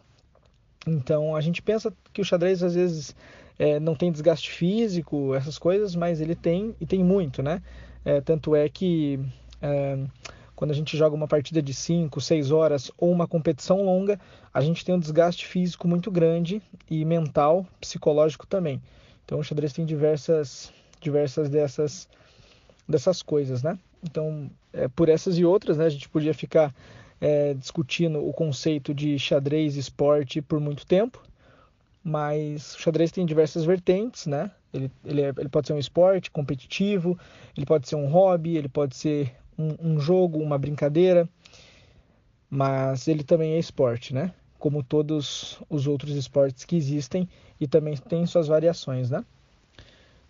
Então 0.87 1.35
a 1.35 1.41
gente 1.41 1.61
pensa 1.61 1.93
que 2.13 2.21
o 2.21 2.25
xadrez 2.25 2.63
às 2.63 2.75
vezes 2.75 3.15
é, 3.57 3.79
não 3.79 3.95
tem 3.95 4.11
desgaste 4.11 4.51
físico, 4.51 5.35
essas 5.35 5.57
coisas, 5.57 5.95
mas 5.95 6.21
ele 6.21 6.35
tem 6.35 6.75
e 6.79 6.85
tem 6.85 7.03
muito, 7.03 7.43
né? 7.43 7.61
É, 8.05 8.21
tanto 8.21 8.55
é 8.55 8.69
que 8.69 9.19
é, 9.61 9.99
quando 10.55 10.71
a 10.71 10.73
gente 10.73 10.97
joga 10.97 11.15
uma 11.15 11.27
partida 11.27 11.61
de 11.61 11.73
5, 11.73 12.19
6 12.19 12.51
horas 12.51 12.91
ou 12.97 13.11
uma 13.11 13.27
competição 13.27 13.83
longa, 13.83 14.19
a 14.53 14.61
gente 14.61 14.83
tem 14.83 14.95
um 14.95 14.99
desgaste 14.99 15.45
físico 15.45 15.87
muito 15.87 16.09
grande 16.09 16.61
e 16.89 17.03
mental, 17.05 17.65
psicológico 17.79 18.47
também. 18.47 18.81
Então 19.25 19.39
o 19.39 19.43
xadrez 19.43 19.73
tem 19.73 19.85
diversas, 19.85 20.73
diversas 20.99 21.49
dessas, 21.49 22.09
dessas 22.87 23.21
coisas, 23.21 23.61
né? 23.61 23.77
Então, 24.03 24.49
é, 24.71 24.87
por 24.87 25.09
essas 25.09 25.37
e 25.37 25.43
outras, 25.43 25.77
né, 25.77 25.85
a 25.85 25.89
gente 25.89 26.07
podia 26.09 26.33
ficar 26.33 26.73
é, 27.21 27.53
discutindo 27.53 28.25
o 28.25 28.33
conceito 28.33 28.93
de 28.93 29.17
xadrez 29.19 29.75
esporte 29.75 30.41
por 30.41 30.59
muito 30.59 30.85
tempo, 30.85 31.21
mas 32.03 32.75
o 32.75 32.79
xadrez 32.79 33.11
tem 33.11 33.25
diversas 33.25 33.65
vertentes, 33.65 34.25
né? 34.25 34.51
Ele, 34.73 34.91
ele, 35.03 35.21
é, 35.21 35.33
ele 35.37 35.49
pode 35.49 35.67
ser 35.67 35.73
um 35.73 35.79
esporte 35.79 36.31
competitivo, 36.31 37.17
ele 37.55 37.65
pode 37.65 37.87
ser 37.87 37.95
um 37.95 38.07
hobby, 38.07 38.55
ele 38.55 38.69
pode 38.69 38.95
ser 38.95 39.35
um, 39.57 39.75
um 39.93 39.99
jogo, 39.99 40.39
uma 40.39 40.57
brincadeira, 40.57 41.27
mas 42.49 43.07
ele 43.07 43.23
também 43.23 43.53
é 43.53 43.59
esporte, 43.59 44.13
né? 44.13 44.33
Como 44.57 44.83
todos 44.83 45.59
os 45.69 45.87
outros 45.87 46.15
esportes 46.15 46.65
que 46.65 46.75
existem 46.75 47.27
e 47.59 47.67
também 47.67 47.95
tem 47.97 48.25
suas 48.25 48.47
variações, 48.47 49.09
né? 49.09 49.25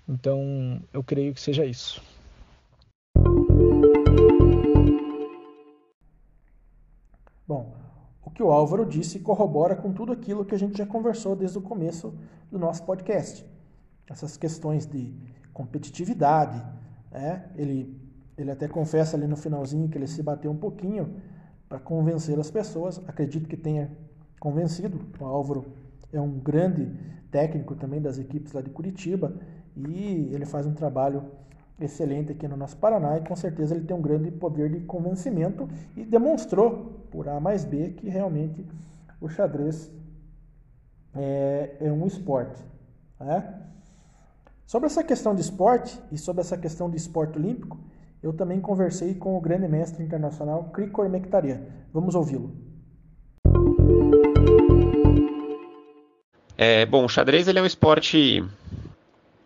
Então, 0.08 0.82
eu 0.92 1.04
creio 1.04 1.34
que 1.34 1.42
seja 1.42 1.66
isso. 1.66 2.02
Bom, 7.50 7.74
o 8.24 8.30
que 8.30 8.44
o 8.44 8.52
Álvaro 8.52 8.86
disse 8.86 9.18
corrobora 9.22 9.76
com 9.76 9.92
tudo 9.92 10.12
aquilo 10.12 10.46
que 10.46 10.54
a 10.54 10.58
gente 10.60 10.78
já 10.78 10.86
conversou 10.86 11.36
desde 11.36 11.58
o 11.58 11.62
começo 11.62 12.14
do 12.52 12.60
nosso 12.60 12.84
podcast. 12.84 13.44
Essas 14.08 14.38
questões 14.38 14.86
de 14.86 15.12
competitividade, 15.52 16.64
né? 17.12 17.50
ele, 17.56 18.00
ele 18.38 18.52
até 18.52 18.68
confessa 18.68 19.18
ali 19.18 19.26
no 19.26 19.36
finalzinho 19.36 19.90
que 19.90 19.98
ele 19.98 20.06
se 20.06 20.22
bateu 20.22 20.52
um 20.52 20.58
pouquinho 20.58 21.16
para 21.68 21.80
convencer 21.80 22.40
as 22.40 22.52
pessoas. 22.52 23.02
Acredito 23.08 23.50
que 23.50 23.58
tenha 23.58 23.90
convencido. 24.40 25.00
O 25.20 25.26
Álvaro 25.26 25.74
é 26.14 26.22
um 26.22 26.38
grande 26.38 26.88
técnico 27.32 27.76
também 27.76 28.00
das 28.00 28.20
equipes 28.20 28.54
lá 28.54 28.62
de 28.62 28.70
Curitiba 28.70 29.34
e 29.76 30.30
ele 30.32 30.46
faz 30.46 30.68
um 30.68 30.74
trabalho 30.76 31.24
excelente 31.82 32.32
aqui 32.32 32.48
no 32.48 32.58
nosso 32.58 32.78
Paraná 32.78 33.18
e 33.18 33.22
com 33.22 33.36
certeza 33.36 33.76
ele 33.76 33.86
tem 33.86 33.96
um 33.96 34.02
grande 34.02 34.32
poder 34.32 34.70
de 34.70 34.82
convencimento 34.82 35.68
e 35.96 36.04
demonstrou 36.04 37.06
por 37.12 37.28
A 37.28 37.40
mais 37.40 37.64
B 37.64 37.92
que 37.92 38.10
realmente 38.10 38.66
o 39.20 39.28
xadrez 39.28 39.92
é, 41.16 41.76
é 41.82 41.92
um 41.92 42.06
esporte. 42.06 42.62
Né? 43.20 43.62
Sobre 44.66 44.88
essa 44.88 45.04
questão 45.04 45.34
de 45.34 45.42
esporte 45.42 46.00
e 46.12 46.18
sobre 46.18 46.42
essa 46.42 46.58
questão 46.58 46.90
de 46.90 46.98
esporte 46.98 47.38
olímpico, 47.38 47.80
eu 48.22 48.34
também 48.34 48.60
conversei 48.60 49.16
com 49.16 49.38
o 49.38 49.42
grande 49.42 49.68
mestre 49.68 50.04
internacional 50.04 50.66
Krikor 50.66 51.10
Mekhtarian. 51.10 51.62
Vamos 51.94 52.16
ouvi-lo. 52.16 52.54
É, 56.58 56.86
bom, 56.86 57.06
o 57.06 57.10
xadrez 57.10 57.48
ele 57.48 57.58
é 57.58 57.62
um 57.62 57.66
esporte 57.66 58.44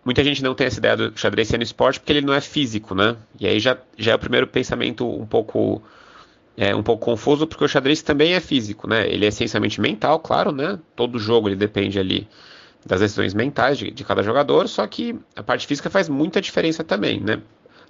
muita 0.03 0.23
gente 0.23 0.43
não 0.43 0.53
tem 0.53 0.67
essa 0.67 0.79
ideia 0.79 0.97
do 0.97 1.17
xadrez 1.17 1.47
sendo 1.47 1.63
esporte 1.63 1.99
porque 1.99 2.11
ele 2.11 2.25
não 2.25 2.33
é 2.33 2.41
físico, 2.41 2.93
né? 2.93 3.15
E 3.39 3.47
aí 3.47 3.59
já, 3.59 3.77
já 3.97 4.11
é 4.11 4.15
o 4.15 4.19
primeiro 4.19 4.47
pensamento 4.47 5.07
um 5.07 5.25
pouco 5.25 5.81
é, 6.57 6.75
um 6.75 6.83
pouco 6.83 7.05
confuso 7.05 7.47
porque 7.47 7.63
o 7.63 7.67
xadrez 7.67 8.01
também 8.01 8.33
é 8.33 8.39
físico, 8.39 8.87
né? 8.87 9.07
Ele 9.07 9.25
é 9.25 9.29
essencialmente 9.29 9.79
mental, 9.79 10.19
claro, 10.19 10.51
né? 10.51 10.79
Todo 10.95 11.17
jogo 11.17 11.47
ele 11.47 11.55
depende 11.55 11.97
ali 11.97 12.27
das 12.85 12.99
decisões 12.99 13.33
mentais 13.33 13.77
de, 13.77 13.91
de 13.91 14.03
cada 14.03 14.21
jogador, 14.21 14.67
só 14.67 14.85
que 14.85 15.17
a 15.35 15.41
parte 15.41 15.65
física 15.65 15.89
faz 15.89 16.09
muita 16.09 16.41
diferença 16.41 16.83
também, 16.83 17.19
né? 17.19 17.41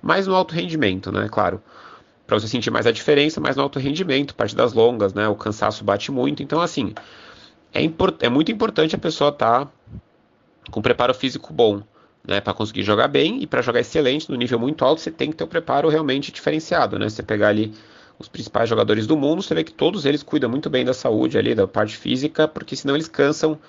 Mais 0.01 0.27
no 0.27 0.35
alto 0.35 0.53
rendimento, 0.53 1.11
né? 1.11 1.27
Claro. 1.31 1.61
Para 2.27 2.39
você 2.39 2.47
sentir 2.47 2.71
mais 2.71 2.85
a 2.87 2.91
diferença, 2.91 3.41
mais 3.41 3.55
no 3.55 3.63
alto 3.63 3.79
rendimento, 3.79 4.35
partidas 4.35 4.73
longas, 4.73 5.13
né? 5.13 5.27
O 5.27 5.35
cansaço 5.35 5.83
bate 5.83 6.11
muito. 6.11 6.43
Então, 6.43 6.61
assim, 6.61 6.93
é, 7.73 7.81
é 8.21 8.29
muito 8.29 8.51
importante 8.51 8.95
a 8.95 8.99
pessoa 8.99 9.29
estar 9.29 9.65
tá 9.65 9.71
com 10.71 10.81
preparo 10.81 11.13
físico 11.13 11.51
bom 11.51 11.83
né, 12.27 12.39
para 12.39 12.53
conseguir 12.53 12.83
jogar 12.83 13.07
bem 13.07 13.41
e 13.41 13.47
para 13.47 13.61
jogar 13.61 13.81
excelente 13.81 14.29
no 14.29 14.35
nível 14.35 14.57
muito 14.57 14.83
alto, 14.85 15.01
você 15.01 15.11
tem 15.11 15.29
que 15.29 15.35
ter 15.35 15.43
um 15.43 15.47
preparo 15.47 15.89
realmente 15.89 16.31
diferenciado, 16.31 16.97
né? 16.97 17.09
Você 17.09 17.21
pegar 17.21 17.49
ali 17.49 17.73
os 18.17 18.29
principais 18.29 18.69
jogadores 18.69 19.05
do 19.05 19.17
mundo, 19.17 19.41
você 19.41 19.53
vê 19.53 19.63
que 19.63 19.73
todos 19.73 20.05
eles 20.05 20.23
cuidam 20.23 20.49
muito 20.49 20.69
bem 20.69 20.85
da 20.85 20.93
saúde 20.93 21.37
ali, 21.37 21.53
da 21.53 21.67
parte 21.67 21.97
física, 21.97 22.47
porque 22.47 22.75
senão 22.75 22.95
eles 22.95 23.07
cansam 23.07 23.59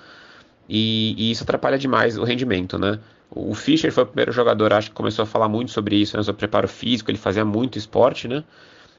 e, 0.69 1.15
e 1.17 1.31
isso 1.31 1.43
atrapalha 1.43 1.77
demais 1.77 2.17
o 2.17 2.23
rendimento, 2.23 2.77
né? 2.77 2.99
O 3.29 3.53
Fischer 3.53 3.91
foi 3.91 4.03
o 4.03 4.07
primeiro 4.07 4.31
jogador, 4.31 4.71
acho 4.71 4.89
que 4.89 4.95
começou 4.95 5.23
a 5.23 5.25
falar 5.25 5.49
muito 5.49 5.71
sobre 5.71 5.97
isso, 5.97 6.15
né, 6.15 6.23
sobre 6.23 6.39
preparo 6.39 6.67
físico, 6.67 7.11
ele 7.11 7.17
fazia 7.17 7.43
muito 7.43 7.77
esporte, 7.77 8.27
né? 8.27 8.43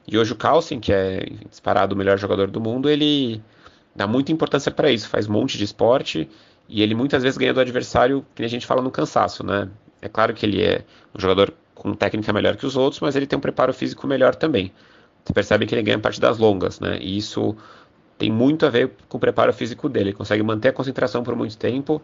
E 0.07 0.19
hoje 0.19 0.33
o 0.33 0.37
Carlsen, 0.37 0.79
que 0.79 0.93
é 0.93 1.27
disparado 1.49 1.95
o 1.95 1.99
melhor 1.99 2.19
jogador 2.19 2.51
do 2.51 2.61
mundo, 2.61 2.91
ele 2.91 3.43
dá 3.95 4.07
muita 4.07 4.31
importância 4.33 4.71
para 4.71 4.91
isso, 4.91 5.09
faz 5.09 5.29
um 5.29 5.33
monte 5.33 5.57
de 5.57 5.65
esporte 5.65 6.29
e 6.69 6.83
ele 6.83 6.95
muitas 6.95 7.23
vezes 7.23 7.39
ganha 7.39 7.55
do 7.55 7.61
adversário, 7.61 8.25
que 8.35 8.43
a 8.43 8.49
gente 8.49 8.67
fala 8.67 8.83
no 8.83 8.91
cansaço, 8.91 9.45
né? 9.45 9.69
É 10.01 10.09
claro 10.09 10.35
que 10.35 10.45
ele 10.45 10.63
é 10.63 10.85
um 11.15 11.21
jogador 11.21 11.53
com 11.75 11.95
técnica 11.95 12.33
melhor 12.33 12.57
que 12.57 12.67
os 12.67 12.77
outros, 12.77 13.01
mas 13.01 13.15
ele 13.17 13.27
tem 13.27 13.37
um 13.37 13.41
preparo 13.41 13.73
físico 13.73 14.07
melhor 14.07 14.35
também. 14.35 14.73
você 15.25 15.33
percebe 15.33 15.67
que 15.67 15.75
ele 15.75 15.83
ganha 15.83 15.99
partidas 15.99 16.39
longas, 16.39 16.81
né? 16.81 16.99
E 17.01 17.17
isso 17.17 17.57
tem 18.19 18.31
muito 18.31 18.65
a 18.67 18.71
ver 18.71 18.93
com 19.09 19.19
o 19.19 19.21
preparo 19.21 19.53
físico 19.53 19.89
dele. 19.89 20.11
Ele 20.11 20.17
consegue 20.17 20.43
manter 20.43 20.69
a 20.69 20.73
concentração 20.73 21.23
por 21.23 21.35
muito 21.37 21.57
tempo, 21.57 22.03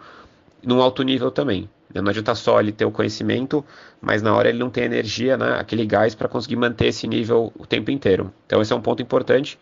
num 0.63 0.81
alto 0.81 1.03
nível 1.03 1.31
também. 1.31 1.69
Né? 1.93 2.01
Não 2.01 2.11
adianta 2.11 2.35
só 2.35 2.61
ele 2.61 2.73
ter 2.73 2.85
o 2.85 2.91
conhecimento, 2.91 3.65
mas 4.01 4.23
na 4.23 4.35
hora 4.35 4.49
ele 4.49 4.59
não 4.59 4.71
tem 4.71 4.85
energia, 4.85 5.37
né? 5.37 5.57
aquele 5.59 5.87
gás 5.87 6.15
para 6.15 6.29
conseguir 6.29 6.57
manter 6.57 6.87
esse 6.87 7.07
nível 7.07 7.53
o 7.59 7.67
tempo 7.67 7.91
inteiro. 7.91 8.33
Então 8.47 8.61
esse 8.61 8.73
é 8.73 8.77
um 8.77 8.81
ponto 8.81 9.03
importante. 9.03 9.59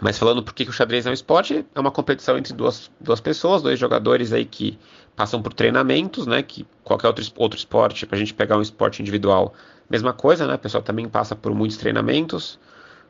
Mas 0.00 0.18
falando 0.18 0.42
por 0.42 0.54
que 0.54 0.64
o 0.64 0.72
xadrez 0.72 1.06
é 1.06 1.10
um 1.10 1.12
esporte, 1.12 1.66
é 1.74 1.80
uma 1.80 1.90
competição 1.90 2.38
entre 2.38 2.52
duas, 2.52 2.90
duas 3.00 3.20
pessoas, 3.20 3.62
dois 3.62 3.78
jogadores 3.78 4.32
aí 4.32 4.44
que 4.44 4.78
passam 5.16 5.42
por 5.42 5.52
treinamentos, 5.52 6.26
né? 6.26 6.42
Que 6.42 6.66
qualquer 6.84 7.08
outro, 7.08 7.24
outro 7.36 7.58
esporte, 7.58 8.06
para 8.06 8.16
a 8.16 8.18
gente 8.18 8.32
pegar 8.32 8.56
um 8.56 8.62
esporte 8.62 9.02
individual, 9.02 9.52
mesma 9.90 10.12
coisa, 10.12 10.46
né? 10.46 10.54
O 10.54 10.58
pessoal 10.58 10.82
também 10.82 11.08
passa 11.08 11.34
por 11.34 11.52
muitos 11.54 11.76
treinamentos, 11.76 12.58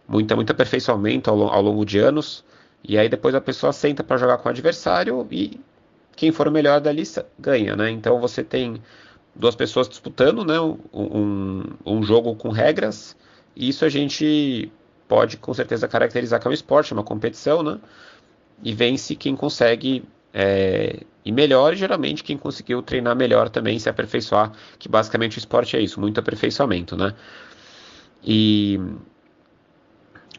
muita, 0.07 0.35
muito 0.35 0.51
aperfeiçoamento 0.51 1.31
ao, 1.31 1.43
ao 1.53 1.63
longo 1.63 1.85
de 1.85 1.99
anos. 1.99 2.45
E 2.83 2.97
aí 2.97 3.09
depois 3.09 3.35
a 3.35 3.41
pessoa 3.41 3.73
senta 3.73 4.03
para 4.03 4.17
jogar 4.17 4.39
com 4.39 4.49
o 4.49 4.53
adversário 4.53 5.27
e 5.31 5.61
quem 6.17 6.33
for 6.33 6.49
o 6.49 6.51
melhor 6.51 6.81
da 6.81 6.91
lista 6.91 7.27
ganha, 7.39 7.77
né? 7.77 7.91
Então 7.91 8.21
você 8.21 8.43
tem 8.43 8.83
duas 9.35 9.55
pessoas 9.55 9.89
disputando, 9.89 10.45
né? 10.45 10.59
Um, 10.59 10.79
um, 10.93 11.63
um 11.85 12.03
jogo 12.03 12.35
com 12.35 12.49
regras. 12.49 13.17
E 13.55 13.69
isso 13.69 13.85
a 13.85 13.89
gente 13.89 14.73
pode 15.09 15.39
com 15.39 15.53
certeza 15.55 15.89
caracterizar 15.89 16.41
que 16.41 16.47
é 16.47 16.51
um 16.51 16.55
esporte, 16.55 16.93
uma 16.93 17.03
competição, 17.03 17.63
né? 17.63 17.81
E 18.63 18.75
vence 18.75 19.17
quem 19.17 19.35
consegue 19.35 20.05
é, 20.33 21.01
ir 21.25 21.33
melhor 21.33 21.73
e 21.73 21.77
geralmente 21.77 22.23
quem 22.23 22.37
conseguiu 22.37 22.83
treinar 22.83 23.17
melhor 23.17 23.49
também, 23.49 23.79
se 23.79 23.89
aperfeiçoar, 23.89 24.53
que 24.79 24.89
basicamente 24.89 25.39
o 25.39 25.41
esporte 25.41 25.77
é 25.77 25.81
isso, 25.81 26.01
muito 26.01 26.21
aperfeiçoamento, 26.21 26.97
né? 26.97 27.15
E 28.23 28.79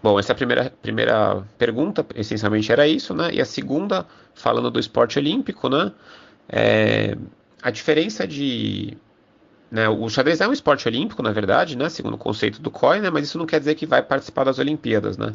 Bom, 0.02 0.18
essa 0.18 0.32
é 0.32 0.34
a 0.34 0.36
primeira, 0.36 0.74
primeira 0.82 1.44
pergunta, 1.58 2.06
essencialmente 2.16 2.72
era 2.72 2.88
isso, 2.88 3.14
né? 3.14 3.34
E 3.34 3.42
a 3.42 3.46
segunda, 3.46 4.06
falando 4.34 4.72
do 4.72 4.80
esporte 4.80 5.20
olímpico, 5.20 5.68
né? 5.68 5.92
É, 6.48 7.18
a 7.62 7.70
diferença 7.70 8.26
de 8.26 8.98
né, 9.72 9.88
o 9.88 10.10
xadrez 10.10 10.42
é 10.42 10.48
um 10.48 10.54
esporte 10.54 10.88
olímpico, 10.88 11.22
na 11.22 11.32
verdade, 11.32 11.78
né, 11.78 11.90
segundo 11.90 12.16
o 12.16 12.18
conceito 12.18 12.62
do 12.62 12.72
COI, 12.72 13.02
né, 13.02 13.10
mas 13.10 13.28
isso 13.28 13.38
não 13.38 13.46
quer 13.46 13.60
dizer 13.60 13.76
que 13.76 13.86
vai 13.86 14.02
participar 14.02 14.44
das 14.44 14.58
Olimpíadas, 14.58 15.18
né? 15.18 15.34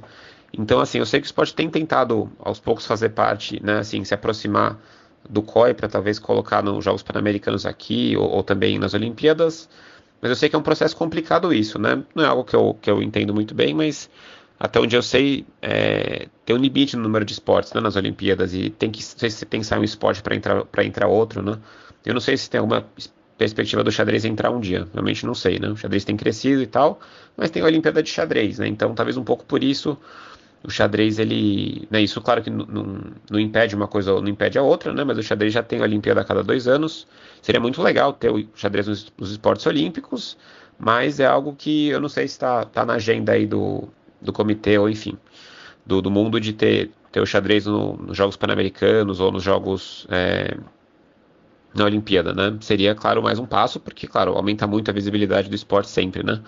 Então, 0.53 0.81
assim, 0.81 0.99
eu 0.99 1.07
sei 1.07 1.21
que 1.21 1.27
o 1.27 1.29
esporte 1.29 1.55
tem 1.55 1.69
tentado 1.69 2.31
aos 2.39 2.61
poucos 2.61 2.87
fazer 2.87 3.11
parte, 3.11 3.63
né, 3.63 3.79
assim, 3.79 4.05
se 4.05 4.15
aproximar 4.15 4.79
do 5.29 5.43
COI 5.43 5.75
para 5.75 5.89
talvez 5.89 6.19
colocar 6.19 6.63
nos 6.63 6.85
Jogos 6.85 7.03
Pan-Americanos 7.03 7.65
aqui 7.65 8.17
ou, 8.17 8.29
ou, 8.29 8.43
também 8.43 8.79
nas 8.79 8.95
Olimpíadas, 8.95 9.69
mas 10.21 10.31
eu 10.31 10.37
sei 10.37 10.49
que 10.49 10.57
é 10.57 10.59
um 10.59 10.63
processo 10.63 10.97
complicado 10.97 11.53
isso, 11.53 11.79
né? 11.79 12.03
Não 12.15 12.25
é 12.25 12.27
algo 12.27 12.45
que 12.45 12.57
eu, 12.57 12.77
que 12.81 12.91
eu 12.91 13.03
entendo 13.03 13.35
muito 13.35 13.55
bem, 13.55 13.75
mas 13.75 14.09
até 14.59 14.81
onde 14.81 14.97
eu 14.97 15.03
sei, 15.03 15.45
é, 15.61 16.29
tem 16.45 16.57
um 16.57 16.59
limite 16.59 16.97
no 16.97 17.03
número 17.03 17.25
de 17.25 17.33
esportes 17.33 17.73
né, 17.73 17.81
nas 17.81 17.97
Olimpíadas 17.97 18.55
e 18.55 18.71
tem 18.71 18.91
que, 18.91 19.01
não 19.03 19.19
sei 19.19 19.31
se 19.31 19.45
tem 19.45 19.61
que 19.61 19.67
sair 19.67 19.81
um 19.81 19.85
esporte 19.85 20.23
para 20.23 20.35
entrar, 20.35 20.65
entrar 20.79 21.09
outro, 21.09 21.43
né? 21.43 21.59
Eu 22.05 22.15
não 22.15 22.21
sei 22.21 22.37
se 22.37 22.49
tem 22.49 22.61
alguma 22.61 22.87
perspectiva 23.37 23.83
do 23.83 23.91
xadrez 23.91 24.25
entrar 24.25 24.51
um 24.51 24.61
dia. 24.61 24.87
Realmente 24.93 25.27
não 25.27 25.35
sei, 25.35 25.59
né? 25.59 25.69
O 25.69 25.77
xadrez 25.77 26.05
tem 26.05 26.17
crescido 26.17 26.63
e 26.63 26.67
tal, 26.67 27.01
mas 27.37 27.51
tem 27.51 27.63
a 27.63 27.67
Olimpíada 27.67 28.03
de 28.03 28.11
xadrez, 28.11 28.59
né? 28.59 28.69
Então, 28.69 28.95
talvez 28.95 29.17
um 29.17 29.25
pouco 29.25 29.45
por 29.45 29.63
isso 29.63 29.99
o 30.67 30.71
xadrez 30.71 31.19
ele, 31.19 31.87
né, 31.91 32.01
isso 32.01 32.23
claro 32.23 32.43
que 32.43 32.49
não, 32.49 33.39
impede 33.39 33.77
uma 33.77 33.87
coisa 33.87 34.15
ou 34.15 34.23
não 34.23 34.29
impede 34.29 34.59
a 34.59 34.63
outra, 34.63 34.95
né, 34.95 35.05
mas 35.05 35.19
o 35.19 35.23
xadrez 35.23 35.53
já 35.53 35.63
tem 35.63 35.79
a 35.81 35.83
Olimpíada 35.83 36.23
a 36.23 36.25
cada 36.25 36.43
dois 36.43 36.67
anos. 36.67 37.07
Seria 37.43 37.61
muito 37.61 37.83
legal 37.83 38.15
ter 38.15 38.31
o 38.31 38.47
xadrez 38.55 38.89
nos, 38.89 39.13
nos 39.19 39.31
esportes 39.31 39.67
olímpicos, 39.67 40.39
mas 40.79 41.21
é 41.21 41.27
algo 41.27 41.55
que 41.55 41.89
eu 41.89 42.01
não 42.01 42.09
sei 42.09 42.27
se 42.27 42.35
está 42.35 42.65
tá 42.65 42.87
na 42.87 42.95
agenda 42.95 43.33
aí 43.33 43.47
do, 43.47 43.89
do 44.23 44.33
comitê 44.33 44.79
ou 44.79 44.89
enfim 44.89 45.19
do, 45.85 46.01
do 46.01 46.11
mundo 46.11 46.41
de 46.41 46.53
ter, 46.53 46.91
ter 47.13 47.21
o 47.21 47.27
xadrez 47.27 47.67
no, 47.67 47.97
nos 47.99 48.17
Jogos 48.17 48.37
Pan-Americanos 48.37 49.21
ou 49.21 49.31
nos 49.31 49.43
Jogos 49.43 50.07
é, 50.11 50.57
na 51.75 51.85
Olimpíada, 51.85 52.33
né? 52.33 52.57
Seria, 52.61 52.95
claro, 52.95 53.23
mais 53.23 53.39
um 53.39 53.47
passo, 53.47 53.81
porque, 53.81 54.07
claro, 54.07 54.33
aumenta 54.33 54.67
muito 54.67 54.91
a 54.91 54.95
visibilidade 54.95 55.49
do 55.49 55.55
esporte 55.55 55.91
sempre, 55.91 56.23
né? 56.23 56.41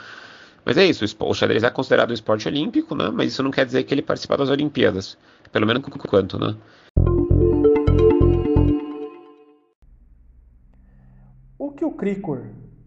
Mas 0.64 0.76
é 0.76 0.84
isso, 0.84 1.04
o 1.20 1.34
xadrez 1.34 1.62
é 1.62 1.70
considerado 1.70 2.10
um 2.10 2.14
esporte 2.14 2.48
olímpico, 2.48 2.94
né? 2.94 3.10
Mas 3.12 3.32
isso 3.32 3.42
não 3.42 3.50
quer 3.50 3.64
dizer 3.64 3.84
que 3.84 3.94
ele 3.94 4.02
participa 4.02 4.36
das 4.36 4.50
Olimpíadas, 4.50 5.16
pelo 5.52 5.66
menos 5.66 5.82
quanto, 5.82 6.38
né? 6.38 6.56
O 11.58 11.70
que 11.70 11.84
o 11.84 11.92
Cricor 11.92 12.46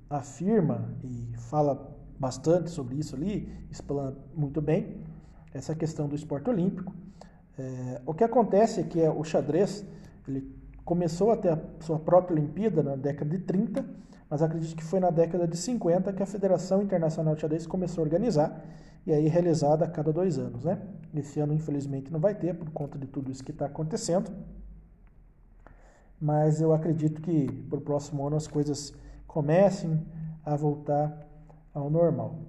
afirma 0.09 0.93
e 1.03 1.37
fala 1.49 1.97
bastante 2.19 2.69
sobre 2.69 2.97
isso 2.97 3.15
ali, 3.15 3.49
explana 3.71 4.15
muito 4.35 4.61
bem 4.61 4.97
essa 5.53 5.73
questão 5.73 6.07
do 6.07 6.15
esporte 6.15 6.49
olímpico. 6.49 6.93
É, 7.57 8.01
o 8.05 8.13
que 8.13 8.23
acontece 8.23 8.81
é 8.81 8.83
que 8.83 8.99
é, 8.99 9.09
o 9.09 9.23
xadrez 9.23 9.85
ele 10.27 10.58
começou 10.89 11.29
a 11.31 11.37
ter 11.37 11.49
a 11.49 11.59
sua 11.81 11.99
própria 11.99 12.35
Olimpíada 12.35 12.81
na 12.81 12.95
década 12.95 13.29
de 13.29 13.43
30, 13.43 13.85
mas 14.27 14.41
acredito 14.41 14.75
que 14.75 14.83
foi 14.83 14.99
na 14.99 15.11
década 15.11 15.47
de 15.47 15.55
50 15.55 16.11
que 16.13 16.23
a 16.23 16.25
Federação 16.25 16.81
Internacional 16.81 17.35
de 17.35 17.41
Xadrez 17.41 17.67
começou 17.67 18.01
a 18.01 18.05
organizar 18.05 18.65
e 19.05 19.13
aí 19.13 19.27
realizada 19.27 19.85
a 19.85 19.87
cada 19.87 20.11
dois 20.11 20.39
anos. 20.39 20.63
Né? 20.63 20.81
Esse 21.13 21.39
ano, 21.39 21.53
infelizmente, 21.53 22.11
não 22.11 22.19
vai 22.19 22.33
ter 22.33 22.55
por 22.55 22.71
conta 22.71 22.97
de 22.97 23.05
tudo 23.05 23.29
isso 23.29 23.43
que 23.43 23.51
está 23.51 23.67
acontecendo, 23.67 24.31
mas 26.19 26.59
eu 26.59 26.73
acredito 26.73 27.21
que 27.21 27.45
para 27.69 27.77
o 27.77 27.81
próximo 27.81 28.25
ano 28.25 28.35
as 28.35 28.47
coisas 28.47 28.91
comecem 29.27 30.03
a 30.43 30.55
voltar 30.55 31.23
ao 31.71 31.87
normal. 31.91 32.39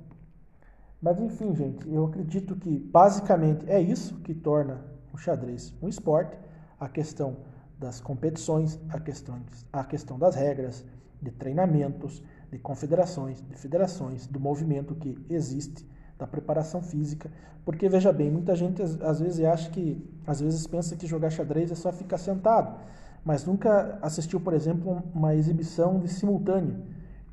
Mas 0.99 1.21
enfim, 1.21 1.55
gente, 1.55 1.87
eu 1.93 2.07
acredito 2.07 2.57
que 2.57 2.79
basicamente 2.79 3.69
é 3.69 3.79
isso 3.79 4.15
que 4.23 4.33
torna 4.33 4.81
o 5.13 5.19
xadrez 5.19 5.75
um 5.83 5.91
esporte, 5.91 6.39
a 6.79 6.89
questão 6.89 7.37
das 7.81 7.99
competições, 7.99 8.79
a 8.91 9.01
questão, 9.01 9.41
a 9.73 9.83
questão 9.83 10.19
das 10.19 10.35
regras, 10.35 10.85
de 11.21 11.31
treinamentos, 11.31 12.23
de 12.53 12.59
confederações, 12.59 13.43
de 13.43 13.57
federações, 13.57 14.27
do 14.27 14.39
movimento 14.39 14.95
que 14.95 15.17
existe, 15.31 15.89
da 16.19 16.27
preparação 16.27 16.83
física, 16.83 17.31
porque 17.65 17.89
veja 17.89 18.13
bem, 18.13 18.31
muita 18.31 18.55
gente 18.55 18.83
às 18.83 19.21
vezes 19.21 19.43
acha 19.45 19.71
que, 19.71 20.07
às 20.27 20.41
vezes 20.41 20.67
pensa 20.67 20.95
que 20.95 21.07
jogar 21.07 21.31
xadrez 21.31 21.71
é 21.71 21.75
só 21.75 21.91
ficar 21.91 22.19
sentado, 22.19 22.79
mas 23.25 23.47
nunca 23.47 23.99
assistiu, 24.03 24.39
por 24.41 24.53
exemplo, 24.53 25.03
uma 25.15 25.35
exibição 25.35 25.99
de 25.99 26.09
simultâneo, 26.09 26.83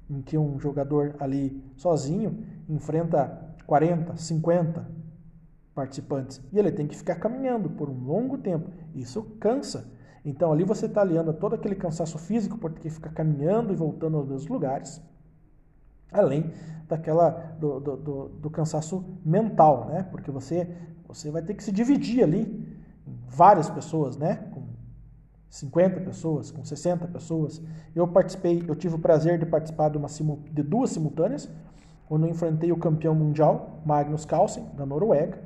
em 0.09 0.21
que 0.21 0.37
um 0.37 0.57
jogador 0.57 1.15
ali 1.19 1.61
sozinho 1.75 2.45
enfrenta 2.69 3.53
40, 3.65 4.15
50 4.15 4.87
participantes 5.75 6.41
e 6.53 6.57
ele 6.57 6.71
tem 6.71 6.87
que 6.87 6.95
ficar 6.95 7.15
caminhando 7.15 7.69
por 7.69 7.89
um 7.89 8.05
longo 8.05 8.37
tempo. 8.37 8.71
Isso 8.95 9.21
cansa. 9.41 9.96
Então 10.27 10.51
ali 10.51 10.65
você 10.65 10.87
está 10.87 10.99
aliando 10.99 11.31
todo 11.31 11.55
aquele 11.55 11.73
cansaço 11.73 12.17
físico 12.17 12.57
por 12.57 12.73
ter 12.73 12.81
que 12.81 12.89
ficar 12.89 13.11
caminhando 13.11 13.71
e 13.71 13.77
voltando 13.77 14.17
aos 14.17 14.27
mesmos 14.27 14.47
lugares, 14.49 15.01
além 16.11 16.51
daquela 16.85 17.29
do, 17.57 17.79
do, 17.79 17.95
do, 17.95 18.29
do, 18.29 18.49
cansaço 18.49 19.05
mental, 19.23 19.85
né? 19.85 20.03
Porque 20.03 20.29
você 20.29 20.67
você 21.07 21.31
vai 21.31 21.41
ter 21.41 21.53
que 21.53 21.63
se 21.63 21.71
dividir 21.71 22.21
ali 22.21 22.41
em 23.07 23.17
várias 23.29 23.69
pessoas, 23.69 24.17
né? 24.17 24.35
Com 24.53 24.63
50 25.49 26.01
pessoas, 26.01 26.51
com 26.51 26.61
60 26.61 27.07
pessoas. 27.07 27.61
Eu 27.95 28.05
participei, 28.05 28.65
eu 28.67 28.75
tive 28.75 28.95
o 28.95 28.99
prazer 28.99 29.39
de 29.39 29.45
participar 29.45 29.89
de, 29.89 29.97
uma, 29.97 30.09
de 30.51 30.61
duas 30.61 30.89
simultâneas, 30.89 31.49
quando 32.05 32.25
eu 32.25 32.29
enfrentei 32.29 32.69
o 32.73 32.77
campeão 32.77 33.15
mundial 33.15 33.79
Magnus 33.85 34.25
Carlsen 34.25 34.65
da 34.75 34.85
Noruega 34.85 35.39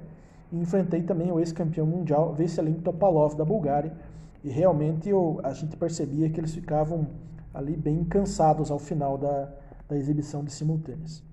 e 0.51 0.57
enfrentei 0.59 1.03
também 1.03 1.31
o 1.31 1.39
ex-campeão 1.39 1.85
mundial 1.85 2.33
Veselin 2.33 2.73
Topalov 2.81 3.35
da 3.35 3.45
Bulgária 3.45 3.93
e 4.43 4.49
realmente 4.49 5.09
eu, 5.09 5.39
a 5.43 5.53
gente 5.53 5.75
percebia 5.77 6.29
que 6.29 6.39
eles 6.39 6.53
ficavam 6.53 7.07
ali 7.53 7.75
bem 7.75 8.03
cansados 8.03 8.71
ao 8.71 8.79
final 8.79 9.17
da, 9.17 9.49
da 9.87 9.95
exibição 9.95 10.43
de 10.43 10.51
simultâneas. 10.51 11.23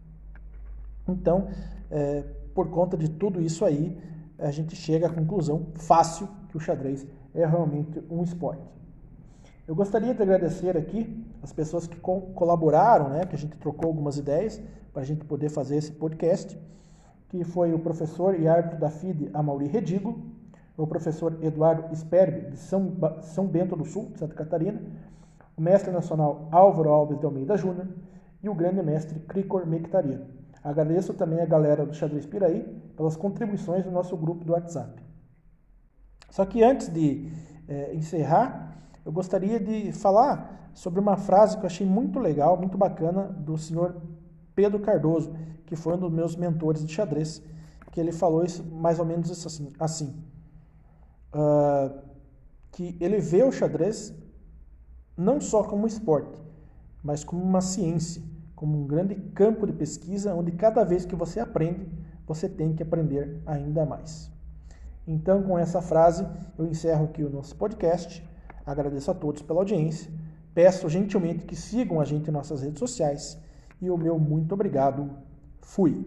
Então, 1.09 1.49
é, 1.91 2.23
por 2.55 2.69
conta 2.71 2.97
de 2.97 3.09
tudo 3.09 3.41
isso 3.41 3.65
aí, 3.65 3.97
a 4.39 4.51
gente 4.51 4.77
chega 4.77 5.07
à 5.07 5.11
conclusão 5.11 5.69
fácil 5.75 6.29
que 6.49 6.57
o 6.57 6.61
xadrez 6.61 7.07
é 7.35 7.47
realmente 7.47 8.03
um 8.11 8.23
esporte. 8.23 8.63
Eu 9.67 9.75
gostaria 9.75 10.15
de 10.15 10.23
agradecer 10.23 10.77
aqui 10.77 11.25
as 11.43 11.53
pessoas 11.53 11.87
que 11.87 11.97
co 11.97 12.23
colaboraram, 12.35 13.11
né, 13.11 13.27
que 13.27 13.35
a 13.35 13.39
gente 13.39 13.57
trocou 13.57 13.89
algumas 13.89 14.17
ideias 14.17 14.61
para 14.93 15.03
a 15.03 15.05
gente 15.05 15.25
poder 15.25 15.51
fazer 15.51 15.77
esse 15.77 15.93
podcast, 15.93 16.59
que 17.29 17.45
foi 17.45 17.75
o 17.75 17.79
professor 17.79 18.39
e 18.39 18.49
árbitro 18.49 18.79
da 18.79 18.91
FIDE, 18.91 19.31
Amauri 19.35 19.67
Redigo, 19.67 20.19
o 20.79 20.87
professor 20.87 21.37
Eduardo 21.43 21.95
Sperbi, 21.95 22.53
de 22.53 22.57
São, 22.57 22.97
São 23.21 23.47
Bento 23.47 23.75
do 23.75 23.85
Sul, 23.85 24.13
Santa 24.15 24.35
Catarina, 24.35 24.81
o 25.57 25.61
mestre 25.61 25.91
nacional 25.91 26.49
Álvaro 26.53 26.89
Alves 26.91 27.19
de 27.19 27.27
Almeida 27.27 27.57
Júnior 27.57 27.89
e 28.41 28.49
o 28.49 28.55
grande 28.55 28.81
mestre 28.81 29.19
Cricor 29.19 29.67
Mectaria. 29.67 30.25
Agradeço 30.63 31.13
também 31.15 31.41
a 31.41 31.47
galera 31.47 31.85
do 31.85 31.93
Xadrez 31.93 32.27
Piraí 32.27 32.63
pelas 32.97 33.17
contribuições 33.17 33.85
no 33.85 33.91
nosso 33.91 34.17
grupo 34.17 34.45
do 34.45 34.53
WhatsApp. 34.53 35.03
Só 36.31 36.47
que 36.47 36.63
antes 36.63 36.89
de 36.89 37.29
é, 37.67 37.93
encerrar, 37.95 38.77
eu 39.05 39.11
gostaria 39.11 39.59
de 39.59 39.91
falar 39.91 40.71
sobre 40.73 41.01
uma 41.01 41.17
frase 41.17 41.57
que 41.57 41.65
eu 41.65 41.67
achei 41.67 41.87
muito 41.87 42.21
legal, 42.21 42.57
muito 42.57 42.79
bacana, 42.79 43.25
do 43.25 43.59
senhor 43.59 44.01
Pedro 44.55 44.79
Cardoso, 44.79 45.35
que 45.67 45.75
foi 45.75 45.95
um 45.95 45.99
dos 45.99 46.13
meus 46.13 46.37
mentores 46.37 46.87
de 46.87 46.93
xadrez, 46.93 47.43
que 47.91 47.99
ele 47.99 48.13
falou 48.13 48.45
isso 48.45 48.65
mais 48.65 49.01
ou 49.01 49.05
menos 49.05 49.31
assim, 49.45 49.73
assim 49.81 50.29
uh, 51.35 51.99
que 52.73 52.97
ele 53.01 53.19
vê 53.19 53.43
o 53.43 53.53
xadrez 53.53 54.15
não 55.17 55.41
só 55.41 55.65
como 55.65 55.87
esporte, 55.87 56.39
mas 57.03 57.25
como 57.25 57.43
uma 57.43 57.61
ciência, 57.61 58.23
como 58.55 58.81
um 58.81 58.87
grande 58.87 59.15
campo 59.35 59.67
de 59.67 59.73
pesquisa 59.73 60.35
onde 60.35 60.53
cada 60.53 60.85
vez 60.85 61.05
que 61.05 61.17
você 61.17 61.41
aprende, 61.41 61.89
você 62.27 62.49
tem 62.49 62.73
que 62.75 62.83
aprender 62.83 63.41
ainda 63.47 63.85
mais. 63.85 64.31
Então, 65.07 65.43
com 65.43 65.59
essa 65.59 65.81
frase, 65.81 66.27
eu 66.59 66.67
encerro 66.67 67.07
aqui 67.07 67.25
o 67.25 67.31
nosso 67.31 67.57
podcast. 67.57 68.23
Agradeço 68.67 69.11
a 69.11 69.15
todos 69.15 69.41
pela 69.41 69.61
audiência. 69.61 70.11
Peço 70.55 70.89
gentilmente 70.89 71.47
que 71.47 71.57
sigam 71.57 72.01
a 72.01 72.05
gente 72.05 72.29
em 72.29 72.33
nossas 72.33 72.61
redes 72.61 72.79
sociais. 72.79 73.39
E 73.81 73.89
o 73.89 73.97
meu 73.97 74.19
muito 74.19 74.53
obrigado. 74.53 75.11
Fui. 75.63 76.05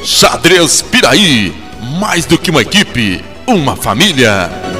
Xadrez 0.00 0.80
Piraí, 0.82 1.52
mais 2.00 2.24
do 2.24 2.38
que 2.38 2.50
uma 2.50 2.62
equipe, 2.62 3.20
uma 3.46 3.76
família. 3.76 4.75